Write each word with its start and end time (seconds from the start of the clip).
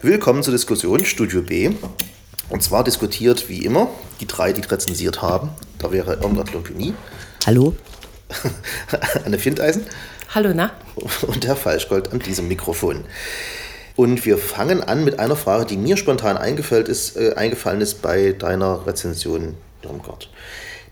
Willkommen 0.00 0.44
zur 0.44 0.52
Diskussion 0.52 1.04
Studio 1.04 1.42
B. 1.42 1.72
Und 2.50 2.62
zwar 2.62 2.84
diskutiert 2.84 3.48
wie 3.48 3.64
immer 3.64 3.90
die 4.20 4.28
drei, 4.28 4.52
die 4.52 4.60
rezensiert 4.60 5.22
haben. 5.22 5.50
Da 5.80 5.90
wäre 5.90 6.20
Irmgard 6.22 6.52
Lompini. 6.52 6.94
Hallo. 7.44 7.74
Anne 9.24 9.40
Findeisen. 9.40 9.84
Hallo, 10.32 10.52
na? 10.54 10.70
Und 11.26 11.44
Herr 11.44 11.56
Falschgold 11.56 12.12
an 12.12 12.20
diesem 12.20 12.46
Mikrofon. 12.46 13.06
Und 13.96 14.24
wir 14.24 14.38
fangen 14.38 14.84
an 14.84 15.04
mit 15.04 15.18
einer 15.18 15.34
Frage, 15.34 15.66
die 15.66 15.76
mir 15.76 15.96
spontan 15.96 16.36
eingefallen 16.36 16.86
ist, 16.86 17.16
äh, 17.16 17.34
eingefallen 17.34 17.80
ist 17.80 18.00
bei 18.00 18.30
deiner 18.30 18.86
Rezension, 18.86 19.56
Irmgard. 19.82 20.30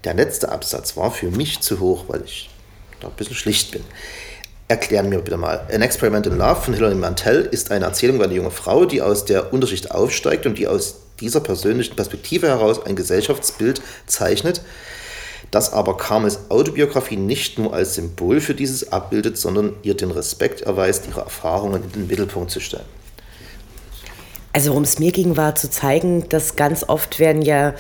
Der 0.03 0.15
letzte 0.15 0.51
Absatz 0.51 0.97
war 0.97 1.13
für 1.13 1.31
mich 1.31 1.61
zu 1.61 1.79
hoch, 1.79 2.07
weil 2.09 2.23
ich 2.25 2.51
da 2.99 3.07
ein 3.07 3.15
bisschen 3.15 3.37
schlicht 3.37 3.71
bin. 3.71 3.85
Erklären 4.69 5.09
mir 5.09 5.21
bitte 5.21 5.37
mal. 5.37 5.65
An 5.73 5.81
Experiment 5.81 6.27
in 6.27 6.39
Love 6.39 6.61
von 6.61 6.75
Hilary 6.75 6.97
Mantel 6.97 7.49
ist 7.51 7.71
eine 7.71 7.85
Erzählung 7.85 8.17
über 8.17 8.25
eine 8.25 8.35
junge 8.35 8.51
Frau, 8.51 8.85
die 8.85 9.01
aus 9.01 9.25
der 9.25 9.53
Unterschicht 9.53 9.93
aufsteigt 9.93 10.45
und 10.45 10.59
die 10.59 10.67
aus 10.67 10.97
dieser 11.21 11.39
persönlichen 11.39 11.95
Perspektive 11.95 12.49
heraus 12.49 12.85
ein 12.85 12.97
Gesellschaftsbild 12.97 13.81
zeichnet, 14.07 14.63
das 15.53 15.73
aber 15.73 15.97
Carmels 15.97 16.41
Autobiografie 16.49 17.17
nicht 17.17 17.61
nur 17.61 17.75
als 17.75 17.95
Symbol 17.95 18.41
für 18.41 18.55
dieses 18.55 18.93
abbildet, 18.93 19.39
sondern 19.39 19.75
ihr 19.85 19.95
den 19.95 20.11
Respekt 20.11 20.63
erweist, 20.63 21.07
ihre 21.09 21.21
Erfahrungen 21.21 21.85
in 21.85 21.93
den 21.93 22.07
Mittelpunkt 22.09 22.51
zu 22.51 22.59
stellen. 22.59 22.85
Also 24.53 24.71
worum 24.71 24.83
es 24.83 24.99
mir 24.99 25.13
ging, 25.13 25.37
war 25.37 25.55
zu 25.55 25.71
zeigen, 25.71 26.29
dass 26.29 26.57
ganz 26.57 26.83
oft 26.89 27.21
werden 27.21 27.43
ja 27.43 27.75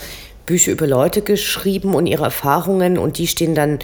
Bücher 0.45 0.71
über 0.71 0.87
Leute 0.87 1.23
geschrieben 1.23 1.95
und 1.95 2.07
ihre 2.07 2.25
Erfahrungen 2.25 2.97
und 2.97 3.19
die 3.19 3.27
stehen 3.27 3.57
dann 3.57 3.81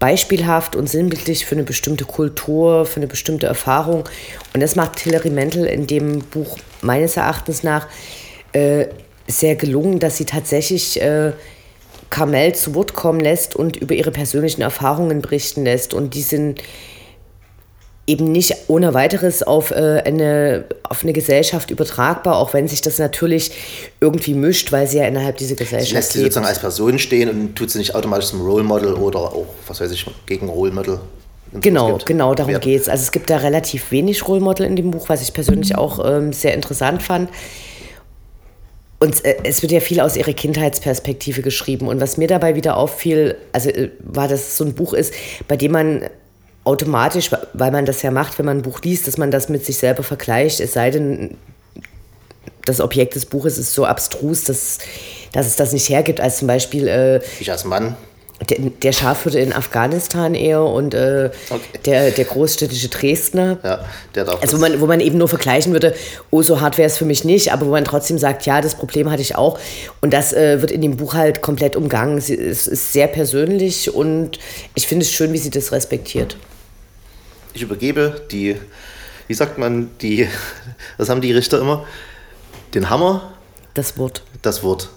beispielhaft 0.00 0.74
und 0.74 0.88
sinnbildlich 0.88 1.46
für 1.46 1.54
eine 1.54 1.62
bestimmte 1.62 2.04
Kultur, 2.04 2.86
für 2.86 2.96
eine 2.96 3.06
bestimmte 3.06 3.46
Erfahrung. 3.46 4.08
Und 4.52 4.60
das 4.60 4.74
macht 4.74 4.98
Hilary 4.98 5.30
Mantel 5.30 5.66
in 5.66 5.86
dem 5.86 6.18
Buch 6.18 6.58
meines 6.80 7.16
Erachtens 7.16 7.62
nach 7.62 7.86
äh, 8.52 8.86
sehr 9.28 9.54
gelungen, 9.54 10.00
dass 10.00 10.16
sie 10.16 10.24
tatsächlich 10.24 11.00
äh, 11.00 11.32
Carmel 12.08 12.54
zu 12.54 12.74
Wort 12.74 12.94
kommen 12.94 13.20
lässt 13.20 13.54
und 13.54 13.76
über 13.76 13.94
ihre 13.94 14.10
persönlichen 14.10 14.62
Erfahrungen 14.62 15.20
berichten 15.20 15.64
lässt. 15.64 15.94
Und 15.94 16.14
die 16.14 16.22
sind 16.22 16.60
eben 18.10 18.32
nicht 18.32 18.54
ohne 18.66 18.92
weiteres 18.92 19.42
auf, 19.42 19.70
äh, 19.70 20.02
eine, 20.04 20.64
auf 20.82 21.04
eine 21.04 21.12
Gesellschaft 21.12 21.70
übertragbar, 21.70 22.36
auch 22.36 22.52
wenn 22.52 22.66
sich 22.66 22.80
das 22.80 22.98
natürlich 22.98 23.52
irgendwie 24.00 24.34
mischt, 24.34 24.72
weil 24.72 24.86
sie 24.88 24.98
ja 24.98 25.06
innerhalb 25.06 25.36
dieser 25.36 25.54
Gesellschaft 25.54 25.90
sie 25.90 25.94
lässt 25.94 26.12
sie 26.12 26.20
sozusagen 26.20 26.46
als 26.46 26.58
Person 26.58 26.98
stehen 26.98 27.30
und 27.30 27.56
tut 27.56 27.70
sie 27.70 27.78
nicht 27.78 27.94
automatisch 27.94 28.26
zum 28.26 28.40
Role 28.42 28.64
Model 28.64 28.94
oder 28.94 29.20
auch, 29.20 29.46
was 29.66 29.80
weiß 29.80 29.92
ich, 29.92 30.04
gegen 30.26 30.48
Role 30.48 30.72
Model. 30.72 30.98
Genau, 31.52 31.98
genau, 32.04 32.34
darum 32.34 32.60
geht 32.60 32.80
es. 32.80 32.88
Also 32.88 33.02
es 33.02 33.12
gibt 33.12 33.30
da 33.30 33.38
relativ 33.38 33.90
wenig 33.90 34.26
Role 34.26 34.40
Model 34.40 34.66
in 34.66 34.76
dem 34.76 34.90
Buch, 34.90 35.08
was 35.08 35.22
ich 35.22 35.32
persönlich 35.32 35.76
auch 35.76 36.04
ähm, 36.04 36.32
sehr 36.32 36.54
interessant 36.54 37.02
fand. 37.02 37.28
Und 39.00 39.24
äh, 39.24 39.36
es 39.44 39.62
wird 39.62 39.72
ja 39.72 39.80
viel 39.80 40.00
aus 40.00 40.16
ihrer 40.16 40.32
Kindheitsperspektive 40.32 41.42
geschrieben. 41.42 41.88
Und 41.88 42.00
was 42.00 42.18
mir 42.18 42.28
dabei 42.28 42.54
wieder 42.54 42.76
auffiel, 42.76 43.36
also 43.52 43.68
äh, 43.70 43.90
war, 44.00 44.28
dass 44.28 44.40
es 44.40 44.56
so 44.58 44.64
ein 44.64 44.74
Buch 44.74 44.94
ist, 44.94 45.12
bei 45.48 45.56
dem 45.56 45.72
man 45.72 46.04
automatisch, 46.64 47.30
weil 47.52 47.70
man 47.70 47.86
das 47.86 48.02
ja 48.02 48.10
macht, 48.10 48.38
wenn 48.38 48.46
man 48.46 48.58
ein 48.58 48.62
Buch 48.62 48.80
liest, 48.82 49.06
dass 49.06 49.16
man 49.16 49.30
das 49.30 49.48
mit 49.48 49.64
sich 49.64 49.78
selber 49.78 50.02
vergleicht, 50.02 50.60
es 50.60 50.72
sei 50.72 50.90
denn, 50.90 51.36
das 52.64 52.80
Objekt 52.80 53.14
des 53.14 53.26
Buches 53.26 53.56
ist 53.58 53.72
so 53.72 53.86
abstrus, 53.86 54.44
dass, 54.44 54.78
dass 55.32 55.46
es 55.46 55.56
das 55.56 55.72
nicht 55.72 55.88
hergibt, 55.88 56.20
als 56.20 56.38
zum 56.38 56.48
Beispiel... 56.48 56.88
Äh, 56.88 57.20
ich 57.40 57.50
als 57.50 57.64
Mann 57.64 57.96
der, 58.48 58.58
der 58.58 58.92
Schafhirte 58.92 59.38
in 59.38 59.52
Afghanistan 59.52 60.34
eher 60.34 60.62
und 60.62 60.94
äh, 60.94 61.30
okay. 61.50 61.60
der, 61.84 62.10
der 62.10 62.24
großstädtische 62.24 62.88
Dresdner. 62.88 63.58
Ja, 63.62 63.84
der 64.14 64.24
darf 64.24 64.40
also 64.40 64.56
wo 64.56 64.60
man, 64.60 64.80
wo 64.80 64.86
man 64.86 65.00
eben 65.00 65.18
nur 65.18 65.28
vergleichen 65.28 65.72
würde, 65.72 65.94
oh, 66.30 66.42
so 66.42 66.60
hart 66.60 66.78
wäre 66.78 66.86
es 66.86 66.96
für 66.96 67.04
mich 67.04 67.24
nicht, 67.24 67.52
aber 67.52 67.66
wo 67.66 67.70
man 67.70 67.84
trotzdem 67.84 68.18
sagt, 68.18 68.46
ja, 68.46 68.60
das 68.60 68.74
Problem 68.74 69.10
hatte 69.10 69.22
ich 69.22 69.36
auch. 69.36 69.58
Und 70.00 70.12
das 70.12 70.32
äh, 70.32 70.60
wird 70.60 70.70
in 70.70 70.80
dem 70.80 70.96
Buch 70.96 71.14
halt 71.14 71.42
komplett 71.42 71.76
umgangen. 71.76 72.16
Es 72.16 72.30
ist 72.30 72.92
sehr 72.92 73.08
persönlich 73.08 73.92
und 73.92 74.38
ich 74.74 74.86
finde 74.86 75.04
es 75.04 75.12
schön, 75.12 75.32
wie 75.32 75.38
sie 75.38 75.50
das 75.50 75.72
respektiert. 75.72 76.36
Ich 77.52 77.62
übergebe 77.62 78.22
die, 78.30 78.56
wie 79.28 79.34
sagt 79.34 79.58
man, 79.58 79.90
die, 80.00 80.28
was 80.96 81.10
haben 81.10 81.20
die 81.20 81.32
Richter 81.32 81.60
immer? 81.60 81.84
Den 82.74 82.88
Hammer? 82.88 83.32
Das 83.74 83.98
Wort. 83.98 84.22
Das 84.42 84.62
Wort. 84.62 84.88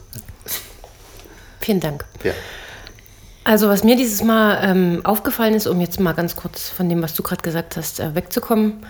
Vielen 1.59 1.79
Dank. 1.79 2.06
Ja. 2.23 2.34
Also 3.46 3.68
was 3.68 3.84
mir 3.84 3.98
dieses 3.98 4.24
Mal 4.24 4.59
ähm, 4.64 5.02
aufgefallen 5.04 5.54
ist, 5.54 5.68
um 5.68 5.81
jetzt 5.81 6.00
mal 6.00 6.14
ganz 6.14 6.36
kurz 6.36 6.70
von 6.70 6.88
dem, 6.88 7.02
was 7.02 7.14
du 7.14 7.24
gerade 7.24 7.42
gesagt 7.42 7.76
hast, 7.76 8.00
äh, 8.00 8.16
wegzukommen, 8.16 8.86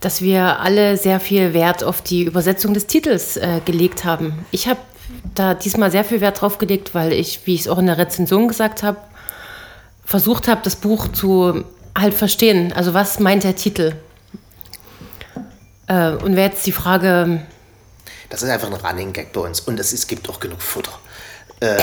dass 0.00 0.22
wir 0.22 0.60
alle 0.60 0.96
sehr 0.96 1.20
viel 1.20 1.52
Wert 1.52 1.84
auf 1.84 2.00
die 2.00 2.24
Übersetzung 2.24 2.72
des 2.72 2.86
Titels 2.86 3.36
äh, 3.36 3.60
gelegt 3.64 4.04
haben. 4.04 4.46
Ich 4.50 4.66
habe 4.66 4.80
da 5.34 5.54
diesmal 5.54 5.90
sehr 5.90 6.04
viel 6.04 6.20
Wert 6.20 6.40
drauf 6.40 6.58
gelegt, 6.58 6.94
weil 6.94 7.12
ich, 7.12 7.46
wie 7.46 7.54
ich 7.54 7.62
es 7.62 7.68
auch 7.68 7.78
in 7.78 7.86
der 7.86 7.98
Rezension 7.98 8.48
gesagt 8.48 8.82
habe, 8.82 8.98
versucht 10.04 10.48
habe, 10.48 10.60
das 10.64 10.76
Buch 10.76 11.08
zu 11.08 11.64
halt 11.96 12.14
verstehen. 12.14 12.72
Also 12.72 12.94
was 12.94 13.20
meint 13.20 13.44
der 13.44 13.56
Titel? 13.56 13.94
Äh, 15.86 16.12
und 16.12 16.34
wäre 16.36 16.48
jetzt 16.48 16.66
die 16.66 16.72
Frage... 16.72 17.42
Das 18.30 18.42
ist 18.42 18.48
einfach 18.48 18.68
ein 18.68 18.74
Running 18.74 19.12
Gag 19.12 19.32
bei 19.32 19.40
uns 19.40 19.60
und 19.60 19.78
es, 19.80 19.92
es 19.92 20.06
gibt 20.06 20.28
auch 20.30 20.40
genug 20.40 20.62
Futter. 20.62 20.92
Äh, 21.60 21.76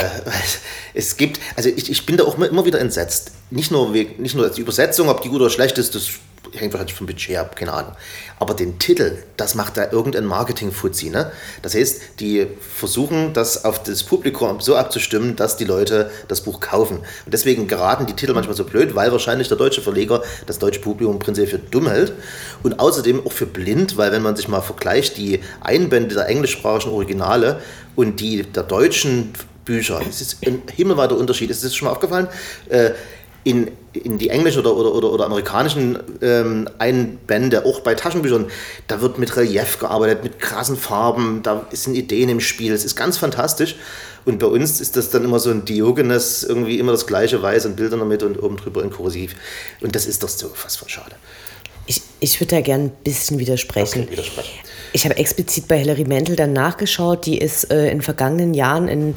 es 0.93 1.17
gibt, 1.17 1.39
also 1.55 1.69
ich, 1.69 1.89
ich 1.89 2.05
bin 2.05 2.17
da 2.17 2.23
auch 2.23 2.37
immer 2.37 2.65
wieder 2.65 2.79
entsetzt. 2.79 3.31
Nicht 3.51 3.71
nur, 3.71 3.89
nicht 3.89 4.35
nur 4.35 4.49
die 4.49 4.61
Übersetzung, 4.61 5.09
ob 5.09 5.21
die 5.21 5.29
gut 5.29 5.41
oder 5.41 5.49
schlecht 5.49 5.77
ist, 5.77 5.95
das 5.95 6.09
hängt 6.53 6.73
wahrscheinlich 6.73 6.95
vom 6.95 7.07
Budget 7.07 7.37
ab, 7.37 7.55
keine 7.55 7.73
Ahnung. 7.73 7.93
Aber 8.39 8.53
den 8.53 8.79
Titel, 8.79 9.17
das 9.37 9.55
macht 9.55 9.77
da 9.77 9.91
irgendein 9.91 10.25
Marketing-Fuzzi. 10.25 11.09
Ne? 11.09 11.31
Das 11.61 11.75
heißt, 11.75 12.19
die 12.19 12.47
versuchen, 12.59 13.33
das 13.33 13.65
auf 13.65 13.83
das 13.83 14.03
Publikum 14.03 14.59
so 14.59 14.75
abzustimmen, 14.75 15.35
dass 15.35 15.57
die 15.57 15.65
Leute 15.65 16.11
das 16.27 16.41
Buch 16.41 16.59
kaufen. 16.59 16.97
Und 16.97 17.33
deswegen 17.33 17.67
geraten 17.67 18.05
die 18.05 18.13
Titel 18.13 18.33
manchmal 18.33 18.55
so 18.55 18.63
blöd, 18.63 18.95
weil 18.95 19.11
wahrscheinlich 19.11 19.47
der 19.47 19.57
deutsche 19.57 19.81
Verleger 19.81 20.23
das 20.45 20.59
deutsche 20.59 20.81
Publikum 20.81 21.19
prinzipiell 21.19 21.59
für 21.59 21.65
dumm 21.65 21.87
hält. 21.87 22.13
Und 22.63 22.79
außerdem 22.79 23.25
auch 23.25 23.31
für 23.31 23.47
blind, 23.47 23.97
weil 23.97 24.11
wenn 24.11 24.21
man 24.21 24.35
sich 24.35 24.47
mal 24.47 24.61
vergleicht, 24.61 25.17
die 25.17 25.41
Einbände 25.61 26.15
der 26.15 26.27
englischsprachigen 26.27 26.93
Originale 26.93 27.61
und 27.95 28.19
die 28.19 28.43
der 28.43 28.63
deutschen 28.63 29.33
Bücher. 29.65 29.99
Es 30.07 30.21
ist 30.21 30.45
ein 30.45 30.61
himmelweiter 30.73 31.17
Unterschied. 31.17 31.49
Ist 31.49 31.63
das 31.63 31.75
schon 31.75 31.87
mal 31.87 31.91
aufgefallen? 31.91 32.27
Äh, 32.69 32.91
in, 33.45 33.69
in 33.93 34.17
die 34.17 34.29
englischen 34.29 34.59
oder, 34.59 34.75
oder, 34.75 34.93
oder, 34.93 35.11
oder 35.11 35.25
amerikanischen 35.25 35.99
ähm, 36.21 36.67
Einbände, 36.79 37.63
auch 37.65 37.81
bei 37.81 37.93
Taschenbüchern, 37.93 38.47
da 38.87 39.01
wird 39.01 39.19
mit 39.19 39.37
Relief 39.37 39.77
gearbeitet, 39.77 40.23
mit 40.23 40.39
krassen 40.39 40.75
Farben, 40.75 41.41
da 41.43 41.67
sind 41.71 41.95
Ideen 41.95 42.29
im 42.29 42.39
Spiel. 42.39 42.73
Es 42.73 42.83
ist 42.83 42.95
ganz 42.95 43.17
fantastisch. 43.17 43.75
Und 44.25 44.39
bei 44.39 44.47
uns 44.47 44.81
ist 44.81 44.97
das 44.97 45.11
dann 45.11 45.23
immer 45.23 45.39
so 45.39 45.51
ein 45.51 45.63
Diogenes, 45.63 46.43
irgendwie 46.43 46.79
immer 46.79 46.91
das 46.91 47.05
gleiche 47.05 47.39
Weiß 47.43 47.67
und 47.67 47.75
Bilder 47.75 47.97
damit 47.97 48.23
und 48.23 48.41
oben 48.41 48.57
drüber 48.57 48.81
in 48.81 48.89
Kursiv. 48.89 49.35
Und 49.81 49.95
das 49.95 50.07
ist 50.07 50.23
doch 50.23 50.29
so 50.29 50.49
fast 50.49 50.79
von 50.79 50.89
schade. 50.89 51.15
Ich, 51.85 52.01
ich 52.19 52.39
würde 52.41 52.55
da 52.55 52.61
gerne 52.61 52.85
ein 52.85 52.91
bisschen 53.03 53.37
widersprechen. 53.37 54.01
Okay, 54.01 54.11
widersprechen. 54.13 54.59
Ich 54.93 55.05
habe 55.05 55.17
explizit 55.17 55.67
bei 55.67 55.77
Hilary 55.77 56.05
Mantel 56.05 56.35
dann 56.35 56.53
nachgeschaut, 56.53 57.27
die 57.27 57.37
ist 57.37 57.71
äh, 57.71 57.91
in 57.91 58.01
vergangenen 58.01 58.55
Jahren 58.55 58.87
in 58.87 59.15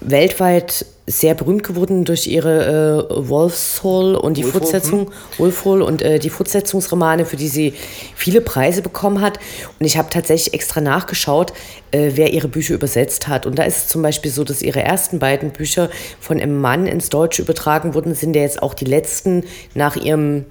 weltweit 0.00 0.86
sehr 1.08 1.34
berühmt 1.34 1.64
geworden 1.64 2.04
durch 2.04 2.26
ihre 2.26 3.06
äh, 3.08 3.28
Wolfshall 3.28 4.14
und 4.14 4.36
die 4.36 4.44
Wolf 4.44 4.52
Fortsetzung, 4.52 5.06
hm. 5.06 5.12
Wolfhall 5.38 5.82
und 5.82 6.02
äh, 6.02 6.18
die 6.18 6.28
Fortsetzungsromane, 6.28 7.24
für 7.24 7.36
die 7.36 7.48
sie 7.48 7.72
viele 8.14 8.42
Preise 8.42 8.82
bekommen 8.82 9.22
hat. 9.22 9.38
Und 9.80 9.86
ich 9.86 9.96
habe 9.96 10.10
tatsächlich 10.10 10.52
extra 10.52 10.80
nachgeschaut, 10.82 11.54
äh, 11.92 12.12
wer 12.14 12.32
ihre 12.34 12.48
Bücher 12.48 12.74
übersetzt 12.74 13.26
hat. 13.26 13.46
Und 13.46 13.58
da 13.58 13.62
ist 13.62 13.76
es 13.78 13.88
zum 13.88 14.02
Beispiel 14.02 14.30
so, 14.30 14.44
dass 14.44 14.60
ihre 14.60 14.82
ersten 14.82 15.18
beiden 15.18 15.50
Bücher 15.50 15.88
von 16.20 16.38
einem 16.40 16.60
Mann 16.60 16.86
ins 16.86 17.08
Deutsche 17.08 17.40
übertragen 17.40 17.94
wurden, 17.94 18.14
sind 18.14 18.36
ja 18.36 18.42
jetzt 18.42 18.62
auch 18.62 18.74
die 18.74 18.84
letzten 18.84 19.44
nach 19.74 19.96
ihrem 19.96 20.44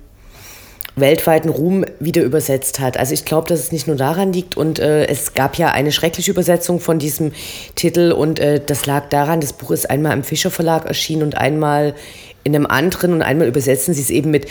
weltweiten 0.98 1.50
Ruhm 1.50 1.86
wieder 2.00 2.24
übersetzt 2.24 2.80
hat. 2.80 2.98
Also 2.98 3.14
ich 3.14 3.24
glaube, 3.24 3.48
dass 3.48 3.60
es 3.60 3.72
nicht 3.72 3.88
nur 3.88 3.96
daran 3.96 4.34
liegt 4.34 4.58
und 4.58 4.80
äh, 4.80 5.06
es 5.06 5.34
gab 5.34 5.58
ja 5.58 5.72
eine 5.72 5.92
schreckliche 5.92 6.32
Übersetzung 6.32 6.80
von 6.80 7.00
diesem 7.00 7.32
Titel 7.76 8.12
und 8.12 8.40
äh, 8.40 8.60
das 8.64 8.86
lag 8.86 9.08
daran, 9.10 9.40
das 9.40 9.54
Buch 9.54 9.72
ist 9.72 9.90
einmal 9.90 10.14
im 10.14 10.24
Fischer 10.24 10.52
Verlag 10.52 10.86
erschienen 10.86 11.24
und 11.24 11.38
einmal 11.38 11.94
in 12.44 12.56
einem 12.56 12.66
anderen 12.66 13.14
und 13.14 13.22
einmal 13.22 13.48
übersetzen 13.48 13.94
sie 13.94 14.02
es 14.02 14.10
eben 14.10 14.32
mit 14.32 14.48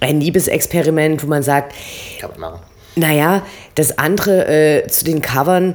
ein 0.00 0.20
Liebesexperiment, 0.20 1.22
wo 1.22 1.26
man 1.26 1.42
sagt, 1.42 1.74
Kann 2.20 2.30
man 2.30 2.40
machen. 2.40 2.60
naja, 2.96 3.42
das 3.74 3.98
andere 3.98 4.46
äh, 4.46 4.86
zu 4.86 5.04
den 5.04 5.20
Covern 5.20 5.74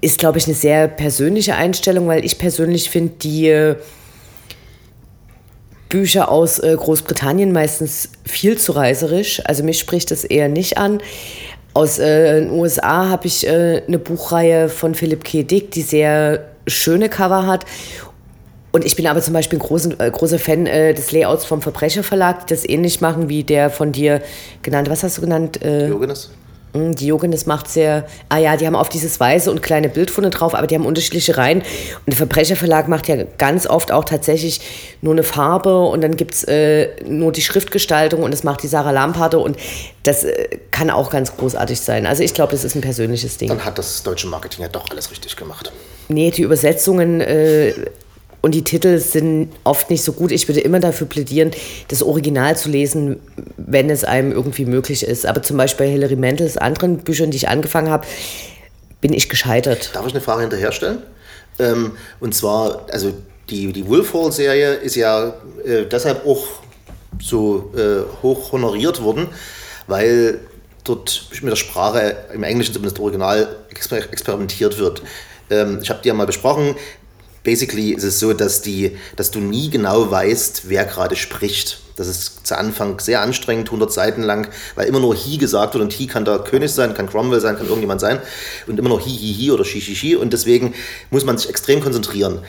ist, 0.00 0.18
glaube 0.18 0.38
ich, 0.38 0.46
eine 0.46 0.54
sehr 0.54 0.88
persönliche 0.88 1.54
Einstellung, 1.54 2.06
weil 2.08 2.24
ich 2.24 2.38
persönlich 2.38 2.90
finde, 2.90 3.14
die 3.22 3.48
äh, 3.48 3.76
Bücher 5.96 6.30
aus 6.30 6.58
äh, 6.58 6.76
Großbritannien 6.76 7.52
meistens 7.52 8.10
viel 8.26 8.58
zu 8.58 8.72
reiserisch. 8.72 9.40
Also 9.46 9.62
mich 9.62 9.78
spricht 9.78 10.10
das 10.10 10.24
eher 10.24 10.50
nicht 10.50 10.76
an. 10.76 11.00
Aus 11.72 11.98
äh, 11.98 12.42
den 12.42 12.50
USA 12.50 13.08
habe 13.08 13.26
ich 13.26 13.46
äh, 13.46 13.82
eine 13.88 13.98
Buchreihe 13.98 14.68
von 14.68 14.94
Philip 14.94 15.24
K. 15.24 15.42
Dick, 15.42 15.70
die 15.70 15.80
sehr 15.80 16.50
schöne 16.66 17.08
Cover 17.08 17.46
hat. 17.46 17.64
Und 18.72 18.84
ich 18.84 18.94
bin 18.94 19.06
aber 19.06 19.22
zum 19.22 19.32
Beispiel 19.32 19.58
ein 19.58 19.62
großen, 19.62 19.98
äh, 19.98 20.10
großer 20.10 20.38
Fan 20.38 20.66
äh, 20.66 20.92
des 20.92 21.12
Layouts 21.12 21.46
vom 21.46 21.62
Verbrecherverlag, 21.62 22.46
die 22.46 22.52
das 22.52 22.68
ähnlich 22.68 23.00
machen 23.00 23.30
wie 23.30 23.42
der 23.42 23.70
von 23.70 23.92
dir 23.92 24.20
genannte, 24.60 24.90
was 24.90 25.02
hast 25.02 25.16
du 25.16 25.22
genannt? 25.22 25.62
Äh, 25.62 25.86
Diogenes. 25.86 26.30
Hm, 26.76 26.94
die 26.94 27.06
Diogenes 27.06 27.46
macht 27.46 27.68
sehr, 27.68 28.06
ah 28.28 28.38
ja, 28.38 28.56
die 28.56 28.66
haben 28.66 28.76
auf 28.76 28.88
dieses 28.88 29.18
weiße 29.18 29.50
und 29.50 29.62
kleine 29.62 29.88
Bild 29.88 30.10
vorne 30.10 30.30
drauf, 30.30 30.54
aber 30.54 30.66
die 30.66 30.74
haben 30.74 30.84
unterschiedliche 30.84 31.36
Reihen. 31.36 31.58
Und 31.60 32.08
der 32.08 32.16
Verbrecherverlag 32.16 32.88
macht 32.88 33.08
ja 33.08 33.24
ganz 33.38 33.66
oft 33.66 33.92
auch 33.92 34.04
tatsächlich 34.04 34.60
nur 35.00 35.14
eine 35.14 35.22
Farbe 35.22 35.80
und 35.86 36.02
dann 36.02 36.16
gibt 36.16 36.34
es 36.34 36.44
äh, 36.44 36.88
nur 37.06 37.32
die 37.32 37.42
Schriftgestaltung 37.42 38.22
und 38.22 38.30
das 38.30 38.44
macht 38.44 38.62
die 38.62 38.68
Sarah 38.68 38.90
Lamparte 38.90 39.38
und 39.38 39.56
das 40.02 40.24
äh, 40.24 40.58
kann 40.70 40.90
auch 40.90 41.10
ganz 41.10 41.36
großartig 41.36 41.80
sein. 41.80 42.06
Also 42.06 42.22
ich 42.22 42.34
glaube, 42.34 42.52
das 42.52 42.64
ist 42.64 42.74
ein 42.74 42.82
persönliches 42.82 43.38
Ding. 43.38 43.48
Dann 43.48 43.64
hat 43.64 43.78
das 43.78 44.02
deutsche 44.02 44.26
Marketing 44.26 44.62
ja 44.62 44.68
doch 44.68 44.90
alles 44.90 45.10
richtig 45.10 45.36
gemacht. 45.36 45.72
Nee, 46.08 46.30
die 46.30 46.42
Übersetzungen 46.42 47.20
äh, 47.20 47.72
und 48.42 48.54
die 48.54 48.64
Titel 48.64 48.98
sind 48.98 49.50
oft 49.64 49.90
nicht 49.90 50.04
so 50.04 50.12
gut. 50.12 50.30
Ich 50.30 50.46
würde 50.48 50.60
immer 50.60 50.80
dafür 50.80 51.06
plädieren, 51.06 51.50
das 51.88 52.02
Original 52.02 52.56
zu 52.56 52.68
lesen, 52.68 53.18
wenn 53.56 53.90
es 53.90 54.04
einem 54.04 54.32
irgendwie 54.32 54.66
möglich 54.66 55.02
ist. 55.02 55.26
Aber 55.26 55.42
zum 55.42 55.56
Beispiel 55.56 55.86
bei 55.86 55.92
Hilary 55.92 56.16
Mantels 56.16 56.56
anderen 56.56 56.98
Büchern, 56.98 57.30
die 57.30 57.38
ich 57.38 57.48
angefangen 57.48 57.90
habe, 57.90 58.06
bin 59.00 59.12
ich 59.12 59.28
gescheitert. 59.28 59.90
Darf 59.94 60.06
ich 60.06 60.12
eine 60.12 60.20
Frage 60.20 60.42
hinterherstellen? 60.42 60.98
Ähm, 61.58 61.92
und 62.20 62.34
zwar, 62.34 62.86
also 62.90 63.12
die, 63.50 63.72
die 63.72 63.88
Wolfhall-Serie 63.88 64.74
ist 64.74 64.96
ja 64.96 65.34
äh, 65.64 65.84
deshalb 65.90 66.26
auch 66.26 66.46
so 67.20 67.72
äh, 67.76 68.02
hoch 68.22 68.52
honoriert 68.52 69.02
worden, 69.02 69.28
weil 69.86 70.40
dort 70.84 71.28
mit 71.40 71.50
der 71.50 71.56
Sprache, 71.56 72.16
im 72.32 72.42
Englischen 72.42 72.74
zumindest 72.74 72.98
original, 72.98 73.48
exper 73.70 73.96
experimentiert 73.96 74.78
wird. 74.78 75.02
Ähm, 75.50 75.80
ich 75.82 75.90
habe 75.90 76.00
die 76.02 76.08
ja 76.08 76.14
mal 76.14 76.26
besprochen 76.26 76.74
basically 77.46 77.92
ist 77.92 78.02
es 78.02 78.18
so, 78.18 78.32
dass, 78.32 78.60
die, 78.60 78.98
dass 79.14 79.30
du 79.30 79.38
nie 79.38 79.70
genau 79.70 80.10
weißt, 80.10 80.62
wer 80.68 80.84
gerade 80.84 81.14
spricht. 81.14 81.78
Das 81.94 82.08
ist 82.08 82.44
zu 82.46 82.58
Anfang 82.58 82.98
sehr 82.98 83.22
anstrengend, 83.22 83.68
100 83.68 83.90
Seiten 83.90 84.22
lang, 84.22 84.48
weil 84.74 84.88
immer 84.88 84.98
nur 84.98 85.14
He 85.14 85.38
gesagt 85.38 85.72
wird 85.72 85.82
und 85.82 85.92
He 85.92 86.08
kann 86.08 86.24
da 86.24 86.38
König 86.38 86.72
sein, 86.72 86.92
kann 86.92 87.08
Cromwell 87.08 87.40
sein, 87.40 87.56
kann 87.56 87.66
irgendjemand 87.66 88.00
sein 88.00 88.18
und 88.66 88.78
immer 88.78 88.88
nur 88.88 89.00
Hi, 89.00 89.08
Hi, 89.08 89.34
Hi 89.38 89.50
oder 89.52 89.64
Shi, 89.64 89.80
Shi, 89.80 89.94
Shi 89.94 90.16
und 90.16 90.32
deswegen 90.32 90.74
muss 91.10 91.24
man 91.24 91.38
sich 91.38 91.48
extrem 91.48 91.80
konzentrieren. 91.80 92.40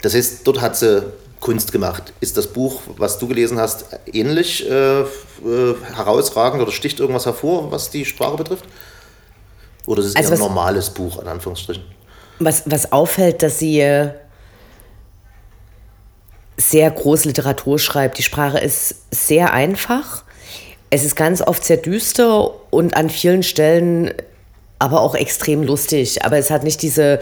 Das 0.00 0.14
heißt, 0.14 0.40
dort 0.44 0.62
hat 0.62 0.76
sie 0.76 1.04
Kunst 1.40 1.70
gemacht. 1.70 2.14
Ist 2.20 2.38
das 2.38 2.46
Buch, 2.46 2.80
was 2.96 3.18
du 3.18 3.28
gelesen 3.28 3.58
hast, 3.58 3.84
ähnlich 4.10 4.68
äh, 4.68 5.00
äh, 5.02 5.06
herausragend 5.94 6.62
oder 6.62 6.72
sticht 6.72 7.00
irgendwas 7.00 7.26
hervor, 7.26 7.70
was 7.70 7.90
die 7.90 8.06
Sprache 8.06 8.38
betrifft? 8.38 8.64
Oder 9.84 10.00
ist 10.00 10.08
es 10.08 10.16
also 10.16 10.30
eher 10.30 10.36
ein 10.36 10.40
normales 10.40 10.88
Buch, 10.88 11.20
in 11.20 11.28
Anführungsstrichen? 11.28 11.84
Was, 12.38 12.62
was 12.64 12.92
auffällt, 12.92 13.42
dass 13.42 13.58
sie 13.58 13.80
äh, 13.80 14.10
sehr 16.58 16.90
große 16.90 17.28
Literatur 17.28 17.78
schreibt. 17.78 18.18
Die 18.18 18.22
Sprache 18.22 18.58
ist 18.58 18.96
sehr 19.10 19.52
einfach. 19.54 20.24
Es 20.90 21.04
ist 21.04 21.16
ganz 21.16 21.40
oft 21.40 21.64
sehr 21.64 21.76
düster 21.78 22.50
und 22.70 22.96
an 22.96 23.08
vielen 23.08 23.42
Stellen 23.42 24.12
aber 24.78 25.00
auch 25.00 25.14
extrem 25.14 25.62
lustig. 25.62 26.24
Aber 26.24 26.36
es 26.36 26.50
hat 26.50 26.64
nicht 26.64 26.82
diese, 26.82 27.20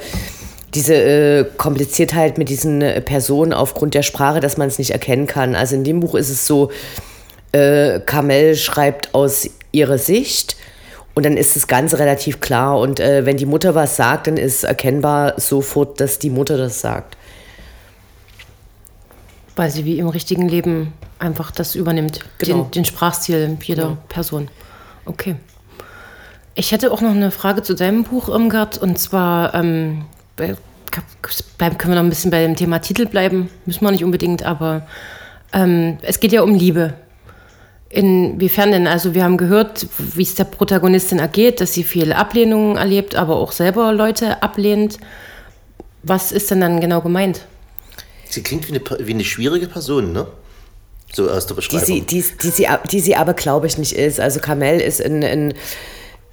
diese 0.74 0.94
äh, 0.94 1.44
Kompliziertheit 1.56 2.38
mit 2.38 2.48
diesen 2.48 2.82
äh, 2.82 3.00
Personen 3.00 3.52
aufgrund 3.52 3.94
der 3.94 4.02
Sprache, 4.02 4.40
dass 4.40 4.56
man 4.56 4.68
es 4.68 4.78
nicht 4.78 4.90
erkennen 4.90 5.26
kann. 5.26 5.54
Also 5.54 5.74
in 5.74 5.84
dem 5.84 6.00
Buch 6.00 6.14
ist 6.14 6.30
es 6.30 6.46
so, 6.46 6.70
äh, 7.52 8.00
Carmel 8.00 8.56
schreibt 8.56 9.14
aus 9.14 9.48
ihrer 9.72 9.98
Sicht 9.98 10.56
und 11.14 11.24
dann 11.24 11.36
ist 11.36 11.56
das 11.56 11.66
Ganze 11.66 11.98
relativ 11.98 12.40
klar. 12.40 12.78
Und 12.78 13.00
äh, 13.00 13.24
wenn 13.24 13.36
die 13.36 13.46
Mutter 13.46 13.74
was 13.74 13.96
sagt, 13.96 14.26
dann 14.26 14.36
ist 14.36 14.64
erkennbar 14.64 15.34
sofort, 15.38 16.00
dass 16.00 16.18
die 16.18 16.30
Mutter 16.30 16.56
das 16.56 16.80
sagt. 16.80 17.16
Weil 19.56 19.70
sie 19.70 19.84
wie 19.84 19.98
im 19.98 20.08
richtigen 20.08 20.48
Leben 20.48 20.92
einfach 21.18 21.50
das 21.50 21.74
übernimmt, 21.74 22.20
genau. 22.38 22.64
den, 22.64 22.70
den 22.70 22.84
Sprachstil 22.84 23.56
jeder 23.62 23.82
genau. 23.84 23.98
Person. 24.08 24.48
Okay. 25.06 25.36
Ich 26.54 26.72
hätte 26.72 26.92
auch 26.92 27.00
noch 27.00 27.10
eine 27.10 27.30
Frage 27.30 27.62
zu 27.62 27.74
deinem 27.74 28.04
Buch, 28.04 28.28
Irmgard, 28.28 28.78
und 28.78 28.98
zwar 28.98 29.54
ähm, 29.54 30.04
können 30.36 30.58
wir 31.58 31.96
noch 31.96 32.02
ein 32.02 32.08
bisschen 32.08 32.30
bei 32.30 32.42
dem 32.42 32.56
Thema 32.56 32.78
Titel 32.78 33.06
bleiben, 33.06 33.50
müssen 33.66 33.84
wir 33.84 33.90
nicht 33.90 34.04
unbedingt, 34.04 34.42
aber 34.42 34.86
ähm, 35.52 35.98
es 36.02 36.20
geht 36.20 36.32
ja 36.32 36.42
um 36.42 36.54
Liebe. 36.54 36.94
Inwiefern 37.88 38.72
denn? 38.72 38.86
Also 38.86 39.14
wir 39.14 39.24
haben 39.24 39.36
gehört, 39.36 39.86
wie 39.98 40.22
es 40.22 40.34
der 40.34 40.44
Protagonistin 40.44 41.18
ergeht, 41.18 41.60
dass 41.60 41.72
sie 41.72 41.84
viele 41.84 42.16
Ablehnungen 42.16 42.76
erlebt, 42.76 43.14
aber 43.14 43.36
auch 43.36 43.52
selber 43.52 43.92
Leute 43.92 44.42
ablehnt. 44.42 44.98
Was 46.02 46.32
ist 46.32 46.50
denn 46.50 46.60
dann 46.60 46.80
genau 46.80 47.00
gemeint? 47.00 47.46
Sie 48.28 48.42
klingt 48.42 48.68
wie 48.68 48.76
eine, 48.76 49.06
wie 49.06 49.12
eine 49.12 49.24
schwierige 49.24 49.68
Person, 49.68 50.12
ne? 50.12 50.26
So 51.12 51.30
aus 51.30 51.46
der 51.46 51.54
Beschreibung. 51.54 51.86
Die 51.86 51.92
sie, 51.92 52.00
die, 52.02 52.24
die 52.42 52.50
sie, 52.50 52.66
die 52.90 53.00
sie 53.00 53.16
aber, 53.16 53.34
glaube 53.34 53.66
ich, 53.66 53.78
nicht 53.78 53.92
ist. 53.92 54.20
Also 54.20 54.40
Kamel 54.40 54.80
ist 54.80 55.00
ein, 55.00 55.22
ein 55.22 55.54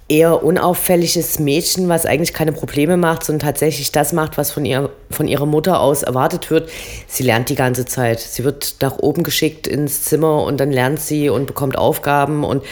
eher 0.08 0.42
unauffälliges 0.42 1.38
Mädchen, 1.38 1.88
was 1.88 2.04
eigentlich 2.04 2.34
keine 2.34 2.52
Probleme 2.52 2.96
macht, 2.96 3.24
sondern 3.24 3.46
tatsächlich 3.46 3.90
das 3.90 4.12
macht, 4.12 4.36
was 4.36 4.50
von, 4.50 4.64
ihr, 4.66 4.90
von 5.10 5.28
ihrer 5.28 5.46
Mutter 5.46 5.80
aus 5.80 6.02
erwartet 6.02 6.50
wird. 6.50 6.68
Sie 7.06 7.22
lernt 7.22 7.48
die 7.48 7.54
ganze 7.54 7.86
Zeit. 7.86 8.20
Sie 8.20 8.44
wird 8.44 8.76
nach 8.80 8.98
oben 8.98 9.22
geschickt 9.22 9.66
ins 9.66 10.02
Zimmer 10.02 10.42
und 10.42 10.58
dann 10.58 10.70
lernt 10.70 11.00
sie 11.00 11.30
und 11.30 11.46
bekommt 11.46 11.78
Aufgaben 11.78 12.44
und, 12.44 12.62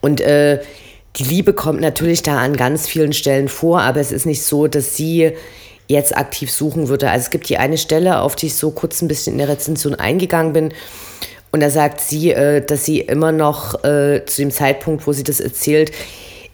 und 0.00 0.20
äh, 0.20 0.60
die 1.16 1.24
Liebe 1.24 1.52
kommt 1.52 1.80
natürlich 1.80 2.22
da 2.22 2.38
an 2.38 2.56
ganz 2.56 2.88
vielen 2.88 3.12
Stellen 3.12 3.48
vor, 3.48 3.80
aber 3.80 4.00
es 4.00 4.12
ist 4.12 4.26
nicht 4.26 4.42
so, 4.42 4.66
dass 4.66 4.96
sie 4.96 5.32
jetzt 5.88 6.16
aktiv 6.16 6.50
suchen 6.50 6.88
würde. 6.88 7.10
Also 7.10 7.24
es 7.24 7.30
gibt 7.30 7.48
die 7.48 7.58
eine 7.58 7.78
Stelle, 7.78 8.20
auf 8.20 8.36
die 8.36 8.46
ich 8.46 8.54
so 8.54 8.70
kurz 8.70 9.02
ein 9.02 9.08
bisschen 9.08 9.34
in 9.34 9.38
der 9.38 9.48
Rezension 9.48 9.94
eingegangen 9.94 10.52
bin. 10.52 10.72
Und 11.52 11.60
da 11.60 11.70
sagt 11.70 12.00
sie, 12.00 12.32
äh, 12.32 12.64
dass 12.64 12.84
sie 12.84 13.00
immer 13.00 13.32
noch 13.32 13.84
äh, 13.84 14.24
zu 14.26 14.42
dem 14.42 14.50
Zeitpunkt, 14.50 15.06
wo 15.06 15.12
sie 15.12 15.24
das 15.24 15.40
erzählt, 15.40 15.92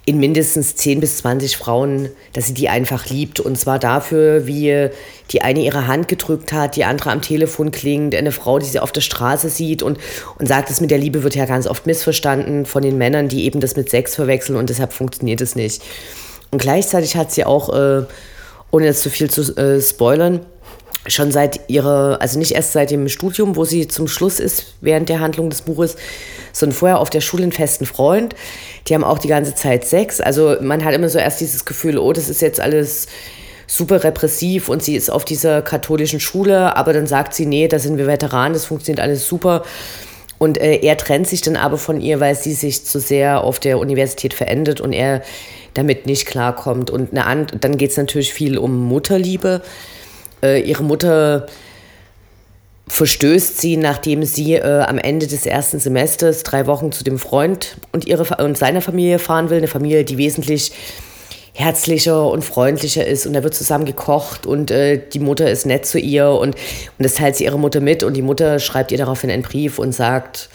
in 0.04 0.18
mindestens 0.18 0.74
10 0.76 1.00
bis 1.00 1.18
20 1.18 1.56
Frauen, 1.56 2.08
dass 2.32 2.48
sie 2.48 2.54
die 2.54 2.68
einfach 2.68 3.06
liebt. 3.06 3.38
Und 3.38 3.56
zwar 3.56 3.78
dafür, 3.78 4.46
wie 4.46 4.88
die 5.30 5.42
eine 5.42 5.60
ihre 5.60 5.86
Hand 5.86 6.08
gedrückt 6.08 6.52
hat, 6.52 6.74
die 6.74 6.84
andere 6.84 7.10
am 7.10 7.22
Telefon 7.22 7.70
klingt, 7.70 8.14
eine 8.14 8.32
Frau, 8.32 8.58
die 8.58 8.66
sie 8.66 8.80
auf 8.80 8.90
der 8.90 9.00
Straße 9.00 9.48
sieht 9.48 9.82
und, 9.82 9.98
und 10.38 10.46
sagt, 10.46 10.70
das 10.70 10.80
mit 10.80 10.90
der 10.90 10.98
Liebe 10.98 11.22
wird 11.22 11.36
ja 11.36 11.46
ganz 11.46 11.68
oft 11.68 11.86
missverstanden 11.86 12.66
von 12.66 12.82
den 12.82 12.98
Männern, 12.98 13.28
die 13.28 13.44
eben 13.44 13.60
das 13.60 13.76
mit 13.76 13.90
Sex 13.90 14.16
verwechseln 14.16 14.56
und 14.56 14.70
deshalb 14.70 14.92
funktioniert 14.92 15.40
es 15.40 15.54
nicht. 15.54 15.82
Und 16.50 16.60
gleichzeitig 16.60 17.16
hat 17.16 17.30
sie 17.30 17.44
auch 17.44 17.72
äh, 17.72 18.02
ohne 18.72 18.86
jetzt 18.86 19.02
zu 19.02 19.10
viel 19.10 19.30
zu 19.30 19.56
äh, 19.56 19.80
spoilern, 19.80 20.40
schon 21.06 21.30
seit 21.30 21.68
ihrer, 21.68 22.18
also 22.20 22.38
nicht 22.38 22.52
erst 22.52 22.72
seit 22.72 22.90
dem 22.90 23.08
Studium, 23.08 23.56
wo 23.56 23.64
sie 23.64 23.86
zum 23.86 24.08
Schluss 24.08 24.40
ist 24.40 24.74
während 24.80 25.08
der 25.08 25.20
Handlung 25.20 25.50
des 25.50 25.62
Buches, 25.62 25.96
sondern 26.52 26.76
vorher 26.76 26.98
auf 26.98 27.10
der 27.10 27.20
Schule 27.20 27.44
einen 27.44 27.52
festen 27.52 27.86
Freund. 27.86 28.34
Die 28.88 28.94
haben 28.94 29.04
auch 29.04 29.18
die 29.18 29.28
ganze 29.28 29.54
Zeit 29.54 29.84
Sex. 29.84 30.20
Also 30.20 30.56
man 30.60 30.84
hat 30.84 30.94
immer 30.94 31.08
so 31.08 31.18
erst 31.18 31.40
dieses 31.40 31.64
Gefühl, 31.64 31.98
oh, 31.98 32.12
das 32.12 32.28
ist 32.28 32.40
jetzt 32.40 32.60
alles 32.60 33.08
super 33.66 34.04
repressiv 34.04 34.68
und 34.68 34.82
sie 34.82 34.96
ist 34.96 35.10
auf 35.10 35.24
dieser 35.24 35.62
katholischen 35.62 36.20
Schule, 36.20 36.76
aber 36.76 36.92
dann 36.92 37.06
sagt 37.06 37.34
sie, 37.34 37.46
nee, 37.46 37.68
da 37.68 37.78
sind 37.78 37.96
wir 37.96 38.06
Veteranen, 38.06 38.52
das 38.52 38.66
funktioniert 38.66 39.00
alles 39.00 39.26
super. 39.26 39.64
Und 40.42 40.58
äh, 40.58 40.80
er 40.82 40.96
trennt 40.96 41.28
sich 41.28 41.40
dann 41.40 41.54
aber 41.54 41.78
von 41.78 42.00
ihr, 42.00 42.18
weil 42.18 42.34
sie 42.34 42.52
sich 42.52 42.84
zu 42.84 42.98
sehr 42.98 43.44
auf 43.44 43.60
der 43.60 43.78
Universität 43.78 44.34
verendet 44.34 44.80
und 44.80 44.92
er 44.92 45.22
damit 45.72 46.06
nicht 46.06 46.26
klarkommt. 46.26 46.90
Und 46.90 47.16
eine, 47.16 47.46
dann 47.46 47.76
geht 47.76 47.92
es 47.92 47.96
natürlich 47.96 48.34
viel 48.34 48.58
um 48.58 48.76
Mutterliebe. 48.88 49.62
Äh, 50.42 50.60
ihre 50.62 50.82
Mutter 50.82 51.46
verstößt 52.88 53.60
sie, 53.60 53.76
nachdem 53.76 54.24
sie 54.24 54.54
äh, 54.54 54.80
am 54.80 54.98
Ende 54.98 55.28
des 55.28 55.46
ersten 55.46 55.78
Semesters 55.78 56.42
drei 56.42 56.66
Wochen 56.66 56.90
zu 56.90 57.04
dem 57.04 57.20
Freund 57.20 57.76
und, 57.92 58.08
ihre, 58.08 58.42
und 58.44 58.58
seiner 58.58 58.80
Familie 58.80 59.20
fahren 59.20 59.48
will. 59.48 59.58
Eine 59.58 59.68
Familie, 59.68 60.02
die 60.02 60.18
wesentlich 60.18 60.72
herzlicher 61.54 62.26
und 62.26 62.42
freundlicher 62.44 63.06
ist. 63.06 63.26
Und 63.26 63.34
da 63.34 63.42
wird 63.42 63.54
zusammen 63.54 63.84
gekocht 63.84 64.46
und 64.46 64.70
äh, 64.70 65.00
die 65.12 65.18
Mutter 65.18 65.50
ist 65.50 65.66
nett 65.66 65.86
zu 65.86 65.98
ihr 65.98 66.30
und, 66.30 66.54
und 66.54 66.56
das 66.98 67.14
teilt 67.14 67.36
sie 67.36 67.44
ihrer 67.44 67.58
Mutter 67.58 67.80
mit. 67.80 68.02
Und 68.02 68.14
die 68.14 68.22
Mutter 68.22 68.58
schreibt 68.58 68.92
ihr 68.92 68.98
daraufhin 68.98 69.30
einen 69.30 69.42
Brief 69.42 69.78
und 69.78 69.92
sagt, 69.92 70.48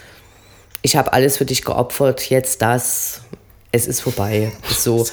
ich 0.81 0.95
habe 0.95 1.13
alles 1.13 1.37
für 1.37 1.45
dich 1.45 1.63
geopfert, 1.63 2.29
jetzt 2.29 2.61
das. 2.61 3.21
Es 3.71 3.85
ist 3.85 4.01
vorbei. 4.01 4.51
So. 4.69 5.05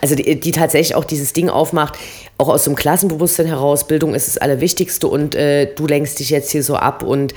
Also 0.00 0.16
die, 0.16 0.38
die 0.38 0.52
tatsächlich 0.52 0.96
auch 0.96 1.04
dieses 1.04 1.32
Ding 1.32 1.48
aufmacht, 1.48 1.94
auch 2.36 2.48
aus 2.48 2.64
dem 2.64 2.74
Klassenbewusstsein 2.74 3.46
heraus, 3.46 3.86
Bildung 3.86 4.14
ist 4.14 4.26
das 4.26 4.38
Allerwichtigste. 4.38 5.06
Und 5.06 5.34
äh, 5.34 5.72
du 5.72 5.86
lenkst 5.86 6.18
dich 6.18 6.30
jetzt 6.30 6.50
hier 6.50 6.64
so 6.64 6.74
ab 6.76 7.02
und 7.02 7.32